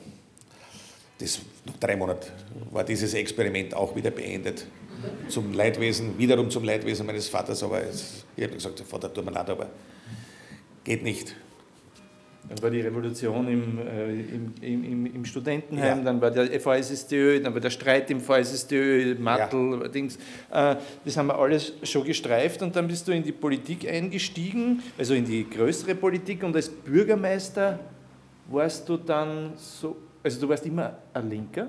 [1.19, 2.27] das, nach drei Monaten
[2.71, 4.67] war dieses Experiment auch wieder beendet.
[5.29, 9.31] Zum Leidwesen, wiederum zum Leidwesen meines Vaters, aber es, ich habe gesagt, Vater, tut mir
[9.31, 9.71] leid, aber
[10.85, 11.35] geht nicht.
[12.49, 14.21] Dann war die Revolution im, äh,
[14.63, 16.05] im, im, im, Studentenheim, ja.
[16.05, 19.89] dann war der VSSDÖ, dann war der Streit im VSSDÖ, Mattel, ja.
[19.89, 20.17] Dings.
[20.51, 24.83] Äh, das haben wir alles schon gestreift und dann bist du in die Politik eingestiegen,
[24.99, 27.79] also in die größere Politik und als Bürgermeister
[28.49, 31.69] warst du dann so, also du warst immer ein Linker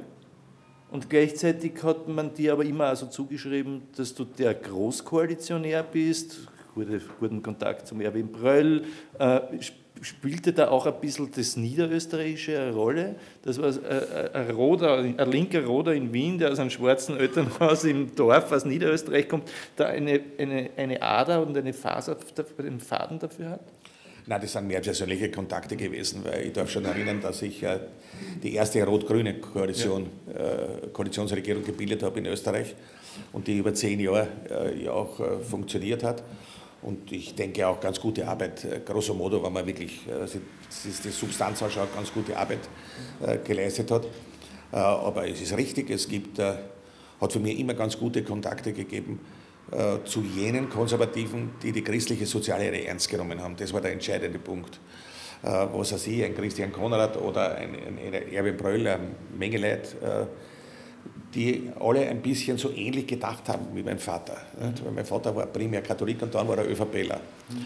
[0.91, 6.47] und gleichzeitig hat man dir aber immer also zugeschrieben, dass du der Großkoalitionär bist,
[7.19, 8.83] guten Kontakt zum Erwin Bröll,
[9.19, 9.39] äh,
[10.01, 13.15] spielte da auch ein bisschen das Niederösterreichische eine Rolle.
[13.43, 13.71] Das war
[14.33, 18.65] ein, Roder, ein linker Roder in Wien, der aus einem schwarzen Elternhaus im Dorf aus
[18.65, 22.17] Niederösterreich kommt, da eine, eine, eine Ader und eine Faser,
[22.57, 23.61] einen Faden dafür hat?
[24.27, 27.79] Nein, das sind mehr persönliche Kontakte gewesen, weil ich darf schon erinnern, dass ich äh,
[28.43, 30.41] die erste rot-grüne Koalition, ja.
[30.41, 32.75] äh, Koalitionsregierung gebildet habe in Österreich.
[33.33, 36.23] und die über zehn Jahre äh, ja auch äh, funktioniert hat.
[36.81, 40.25] Und ich denke auch ganz gute Arbeit, äh, grosso modo, wenn man wirklich äh,
[41.03, 42.59] die Substanz anschaut, ganz gute Arbeit
[43.25, 44.07] äh, geleistet hat.
[44.71, 49.19] Aber es ist richtig, es gibt, hat für mich immer ganz gute Kontakte gegeben
[50.05, 53.57] zu jenen Konservativen, die die christliche Soziallehre ernst genommen haben.
[53.57, 54.79] Das war der entscheidende Punkt.
[55.41, 60.29] Was weiß ich, ein Christian Konrad oder ein, ein Erwin Bröll, eine Menge Leute,
[61.33, 64.37] die alle ein bisschen so ähnlich gedacht haben wie mein Vater.
[64.59, 64.95] Mhm.
[64.95, 67.19] Mein Vater war primär Katholik und dann war er ÖVPler.
[67.49, 67.65] Mhm.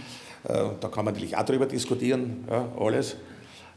[0.79, 3.15] Da kann man natürlich auch darüber diskutieren, ja, alles.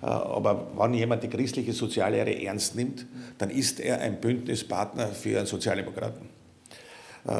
[0.03, 3.07] Äh, aber wenn jemand die christliche Soziallehre ernst nimmt,
[3.39, 6.29] dann ist er ein Bündnispartner für einen Sozialdemokraten.
[7.27, 7.33] Äh,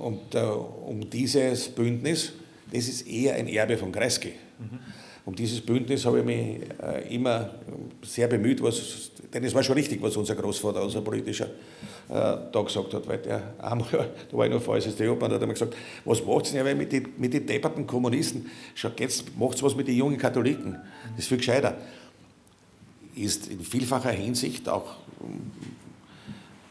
[0.00, 2.32] und um dieses Bündnis,
[2.72, 4.32] das ist eher ein Erbe von Kreisky.
[4.58, 4.78] Mhm.
[5.26, 6.60] Um dieses Bündnis habe ich mich
[7.10, 7.50] immer
[8.02, 11.46] sehr bemüht, was, denn es war schon richtig, was unser Großvater, unser politischer
[12.08, 13.88] äh, da gesagt hat, weil der einmal,
[14.30, 15.74] da war ich noch VSSD Obmann, da hat mir gesagt,
[16.04, 18.48] was macht ihr denn mit den mit die depperten Kommunisten?
[18.76, 20.78] Schaut, jetzt macht was mit den jungen Katholiken.
[21.10, 21.76] Das ist viel gescheiter.
[23.16, 25.50] Ist in vielfacher Hinsicht auch ähm,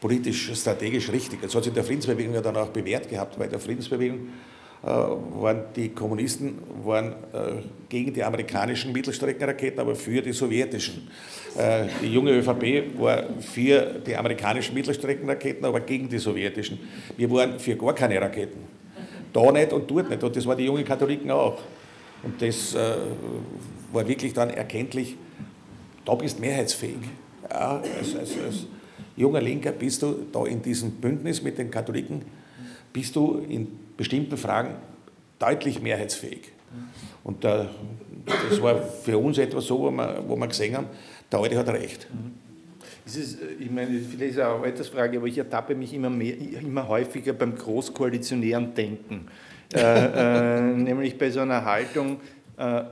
[0.00, 1.42] politisch, strategisch richtig.
[1.42, 4.55] Das hat sich in der Friedensbewegung ja dann auch bewährt gehabt, weil der Friedensbewegung äh,
[4.90, 11.08] waren die Kommunisten waren äh, gegen die amerikanischen Mittelstreckenraketen, aber für die sowjetischen.
[11.58, 16.78] Äh, die junge ÖVP war für die amerikanischen Mittelstreckenraketen, aber gegen die sowjetischen.
[17.16, 18.60] Wir waren für gar keine Raketen.
[19.32, 20.22] Da nicht und dort nicht.
[20.22, 21.58] Und das waren die jungen Katholiken auch.
[22.22, 22.74] Und das
[23.92, 25.16] war wirklich dann erkenntlich,
[26.04, 26.96] da bist mehrheitsfähig.
[27.50, 28.66] Ja, als, als, als
[29.16, 32.22] junger Linker bist du da in diesem Bündnis mit den Katholiken,
[32.92, 34.74] bist du in bestimmten Fragen
[35.38, 36.52] deutlich mehrheitsfähig.
[37.24, 37.64] Und äh,
[38.48, 40.86] das war für uns etwas so, wo wir, wo wir gesehen haben,
[41.30, 42.06] der Alte hat recht.
[43.06, 46.36] Es, ich meine, vielleicht ist es auch eine Altersfrage, aber ich ertappe mich immer, mehr,
[46.36, 49.28] immer häufiger beim großkoalitionären Denken.
[49.72, 52.20] äh, äh, nämlich bei so einer Haltung,
[52.56, 52.82] äh,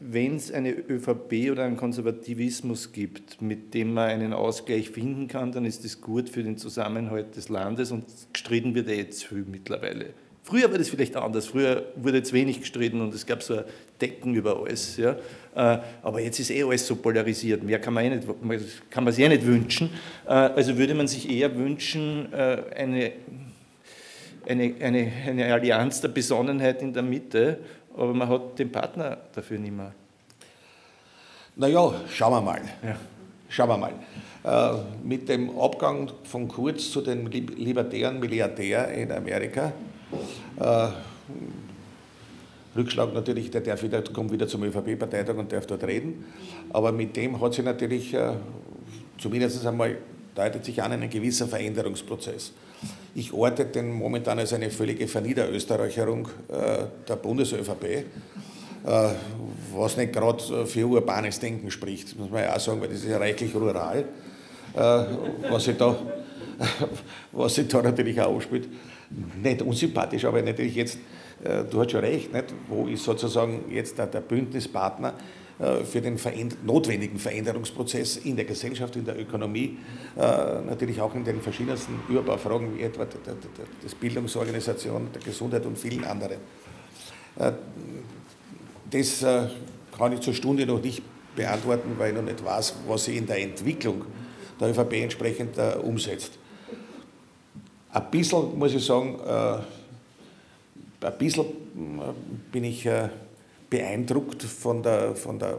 [0.00, 5.52] wenn es eine ÖVP oder einen Konservativismus gibt, mit dem man einen Ausgleich finden kann,
[5.52, 9.44] dann ist das gut für den Zusammenhalt des Landes und gestritten wird er jetzt viel
[9.46, 10.14] mittlerweile.
[10.42, 11.46] Früher war das vielleicht anders.
[11.46, 13.64] Früher wurde jetzt wenig gestritten und es gab so ein
[14.00, 14.96] Decken über alles.
[14.96, 15.16] Ja.
[15.56, 17.64] Äh, aber jetzt ist eh alles so polarisiert.
[17.64, 19.90] Mehr kann man, eh nicht, kann man sich eh nicht wünschen.
[20.24, 23.12] Äh, also würde man sich eher wünschen, äh, eine,
[24.46, 27.58] eine, eine, eine Allianz der Besonnenheit in der Mitte,
[27.96, 29.92] aber man hat den Partner dafür nicht mehr.
[31.56, 32.60] Naja, schauen wir mal.
[32.82, 32.96] Ja.
[33.48, 33.92] Schauen wir mal.
[34.44, 39.72] Äh, mit dem Abgang von Kurz zu den libertären Milliardär in Amerika,
[40.60, 40.88] äh,
[42.76, 46.26] Rückschlag natürlich, der darf wieder, kommt wieder zum ÖVP-Parteitag und darf dort reden,
[46.70, 48.34] aber mit dem hat sich natürlich, äh,
[49.18, 49.96] zumindest einmal,
[50.34, 52.52] deutet sich an ein gewisser Veränderungsprozess.
[53.18, 58.04] Ich orte den momentan als eine völlige Verniederösterreicherung äh, der Bundes-ÖVP, äh,
[59.74, 63.08] was nicht gerade für urbanes Denken spricht, muss man ja auch sagen, weil das ist
[63.08, 64.04] ja reichlich rural,
[64.74, 65.04] äh,
[65.50, 65.96] was sich da,
[67.32, 68.68] was sich da natürlich auch ausspielt.
[69.42, 70.98] Nicht unsympathisch, aber natürlich jetzt,
[71.70, 72.52] du hast schon recht, nicht?
[72.68, 75.14] wo ist sozusagen jetzt der, Bündnispartner,
[75.58, 76.18] für den
[76.64, 79.78] notwendigen Veränderungsprozess in der Gesellschaft, in der Ökonomie,
[80.14, 80.20] äh,
[80.66, 83.36] natürlich auch in den verschiedensten Überbaufragen wie etwa der
[83.98, 86.36] Bildungsorganisation, der Gesundheit und vielen anderen.
[87.38, 87.52] Äh,
[88.90, 89.24] das
[89.98, 91.02] kann ich zur Stunde noch nicht
[91.34, 94.04] beantworten, weil ich noch nicht weiß, was sie in der Entwicklung
[94.60, 96.38] der ÖVP entsprechend umsetzt.
[97.92, 101.46] Ein bisschen, muss ich sagen, ein bisschen
[102.52, 102.88] bin ich
[103.70, 105.58] beeindruckt von der, von der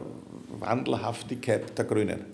[0.58, 2.24] Wandelhaftigkeit der Grünen.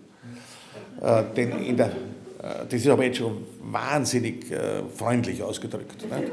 [1.00, 6.02] Äh, denn in der, äh, das ist aber jetzt schon wahnsinnig äh, freundlich ausgedrückt.
[6.02, 6.32] Nicht?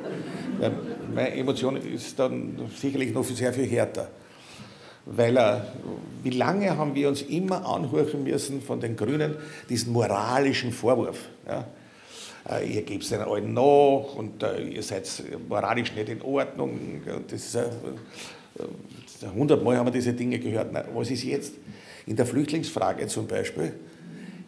[1.13, 4.09] Meine Emotion ist dann sicherlich noch sehr viel härter.
[5.05, 5.61] Weil äh,
[6.23, 9.35] wie lange haben wir uns immer anhören müssen von den Grünen
[9.67, 11.29] diesen moralischen Vorwurf.
[11.47, 11.65] Ja?
[12.49, 15.09] Äh, ihr gebt den allen nach und äh, ihr seid
[15.47, 17.01] moralisch nicht in Ordnung.
[17.27, 17.57] Das ist,
[19.35, 20.73] Hundertmal haben wir diese Dinge gehört.
[20.93, 21.53] was ist jetzt?
[22.07, 23.73] In der Flüchtlingsfrage zum Beispiel,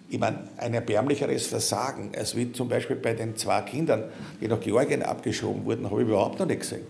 [0.09, 4.05] ich meine, ein erbärmlicheres Versagen, als wie zum Beispiel bei den zwei Kindern,
[4.41, 6.85] die nach Georgien abgeschoben wurden, habe ich überhaupt noch nicht gesehen.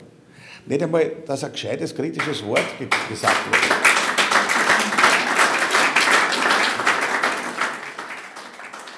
[0.65, 2.65] Nicht einmal, dass ein gescheites kritisches Wort
[3.09, 3.93] gesagt wurde.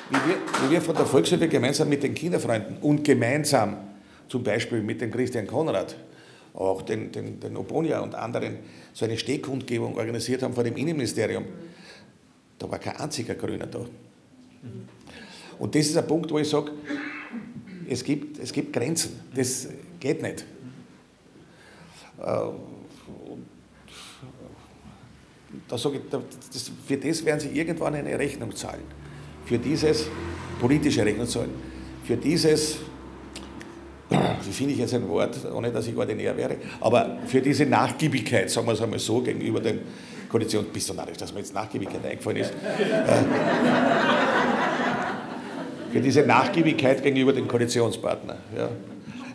[0.09, 3.77] Wie wir, wie wir von der Volkshilfe gemeinsam mit den Kinderfreunden und gemeinsam
[4.27, 5.95] zum Beispiel mit dem Christian Konrad
[6.55, 8.57] auch den, den, den Obonia und anderen
[8.93, 11.45] so eine Stehkundgebung organisiert haben vor dem Innenministerium,
[12.57, 13.85] da war kein einziger Grüner da.
[15.59, 16.71] Und das ist ein Punkt, wo ich sage,
[17.87, 19.19] es gibt, es gibt Grenzen.
[19.35, 19.67] Das
[19.99, 20.45] geht nicht.
[22.19, 22.23] Äh,
[25.67, 28.83] da sage ich, das, für das werden Sie irgendwann eine Rechnung zahlen.
[29.45, 30.07] Für dieses
[30.59, 31.51] politische Rechnung zahlen.
[32.03, 32.77] Für dieses,
[34.09, 38.49] wie finde ich jetzt ein Wort, ohne dass ich ordinär wäre, aber für diese Nachgiebigkeit,
[38.49, 39.79] sagen wir es einmal so, gegenüber den
[40.29, 42.51] Koalitionen, bist du narrisch, dass mir jetzt Nachgiebigkeit eingefallen ist.
[42.51, 43.23] Äh,
[45.91, 48.37] für diese Nachgiebigkeit gegenüber den Koalitionspartnern.
[48.55, 48.69] Ja.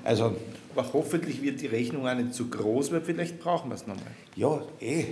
[0.04, 0.36] Also,
[0.76, 4.04] aber hoffentlich wird die Rechnung auch nicht zu groß, weil vielleicht brauchen wir es nochmal.
[4.36, 5.06] Ja, eh.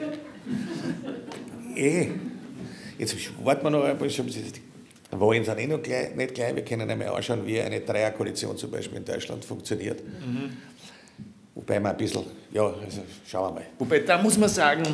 [1.74, 2.11] eh.
[2.98, 4.26] Jetzt warten wir noch ein bisschen.
[5.11, 6.54] Wollen sie eh noch gleich, nicht gleich.
[6.54, 10.02] Wir können einmal anschauen, wie eine Dreierkoalition zum Beispiel in Deutschland funktioniert.
[10.04, 10.56] Mhm.
[11.54, 13.66] Wobei man ein bisschen, ja, also schauen wir mal.
[13.78, 14.84] Wobei, da muss man sagen,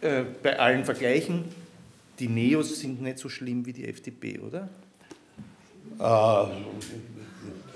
[0.00, 1.44] äh, bei allen Vergleichen,
[2.18, 4.68] die Neos sind nicht so schlimm wie die FDP, oder?
[5.98, 6.46] Äh,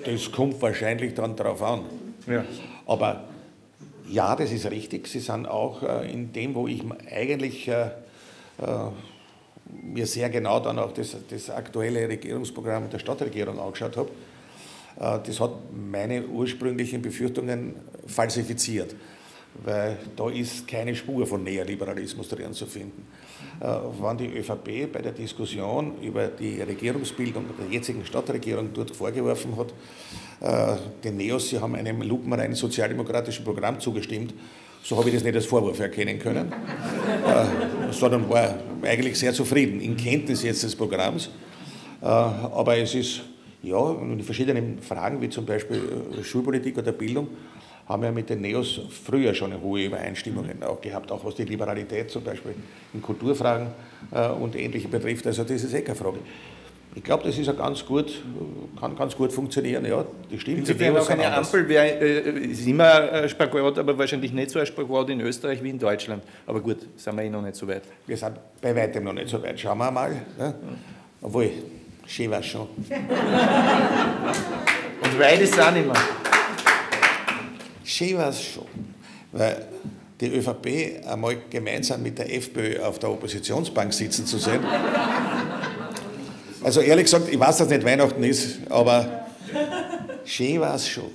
[0.04, 1.84] das kommt wahrscheinlich dann darauf an.
[2.26, 2.44] Ja.
[2.86, 3.24] Aber
[4.08, 5.08] ja, das ist richtig.
[5.08, 7.86] Sie sind auch äh, in dem, wo ich eigentlich äh,
[8.58, 8.90] äh,
[9.70, 14.10] mir sehr genau dann auch das, das aktuelle Regierungsprogramm der Stadtregierung angeschaut habe.
[14.96, 18.96] Das hat meine ursprünglichen Befürchtungen falsifiziert,
[19.64, 23.06] weil da ist keine Spur von Neoliberalismus drin zu finden.
[23.60, 29.72] Wann die ÖVP bei der Diskussion über die Regierungsbildung der jetzigen Stadtregierung dort vorgeworfen hat,
[30.40, 34.34] äh, den Neos, sie haben einem lupenreinen sozialdemokratischen Programm zugestimmt.
[34.82, 39.80] So habe ich das nicht als Vorwurf erkennen können, äh, sondern war eigentlich sehr zufrieden
[39.80, 41.30] in Kenntnis jetzt des Programms.
[42.00, 43.22] Äh, aber es ist,
[43.62, 45.80] ja, in verschiedenen Fragen, wie zum Beispiel
[46.22, 47.28] Schulpolitik oder Bildung,
[47.86, 51.44] haben wir mit den Neos früher schon eine hohe Übereinstimmungen auch gehabt, auch was die
[51.44, 52.54] Liberalität zum Beispiel
[52.92, 53.68] in Kulturfragen
[54.40, 55.26] und Ähnlichem betrifft.
[55.26, 56.18] Also das ist eh keine Frage.
[56.98, 58.24] Ich glaube, das ist ja ganz gut,
[58.80, 59.84] kann ganz gut funktionieren.
[59.84, 60.68] Ja, die stimmt.
[60.68, 64.66] Insofern auch eine Ampel wäre, äh, ist immer ein Spagat, aber wahrscheinlich nicht so ein
[64.66, 66.24] Spagat in Österreich wie in Deutschland.
[66.44, 67.82] Aber gut, sind wir eh noch nicht so weit.
[68.04, 69.60] Wir sind bei weitem noch nicht so weit.
[69.60, 70.10] Schauen wir mal.
[70.40, 70.52] Ja.
[71.22, 71.50] Obwohl,
[72.04, 72.66] schön war schon.
[75.00, 75.94] Und weit ist es auch nicht mehr.
[77.84, 78.66] Schön war es schon.
[79.30, 79.68] Weil
[80.20, 84.64] die ÖVP einmal gemeinsam mit der FPÖ auf der Oppositionsbank sitzen zu sehen.
[86.62, 89.26] Also ehrlich gesagt, ich weiß, dass nicht Weihnachten ist, aber
[90.24, 91.10] schön war es schon.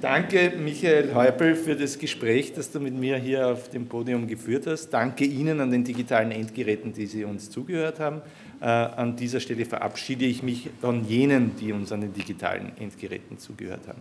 [0.00, 4.66] Danke, Michael Häupl, für das Gespräch, das du mit mir hier auf dem Podium geführt
[4.66, 4.90] hast.
[4.90, 8.22] Danke Ihnen an den digitalen Endgeräten, die Sie uns zugehört haben.
[8.60, 13.38] Äh, an dieser Stelle verabschiede ich mich von jenen, die uns an den digitalen Endgeräten
[13.38, 14.00] zugehört haben.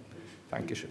[0.51, 0.89] Dankeschön.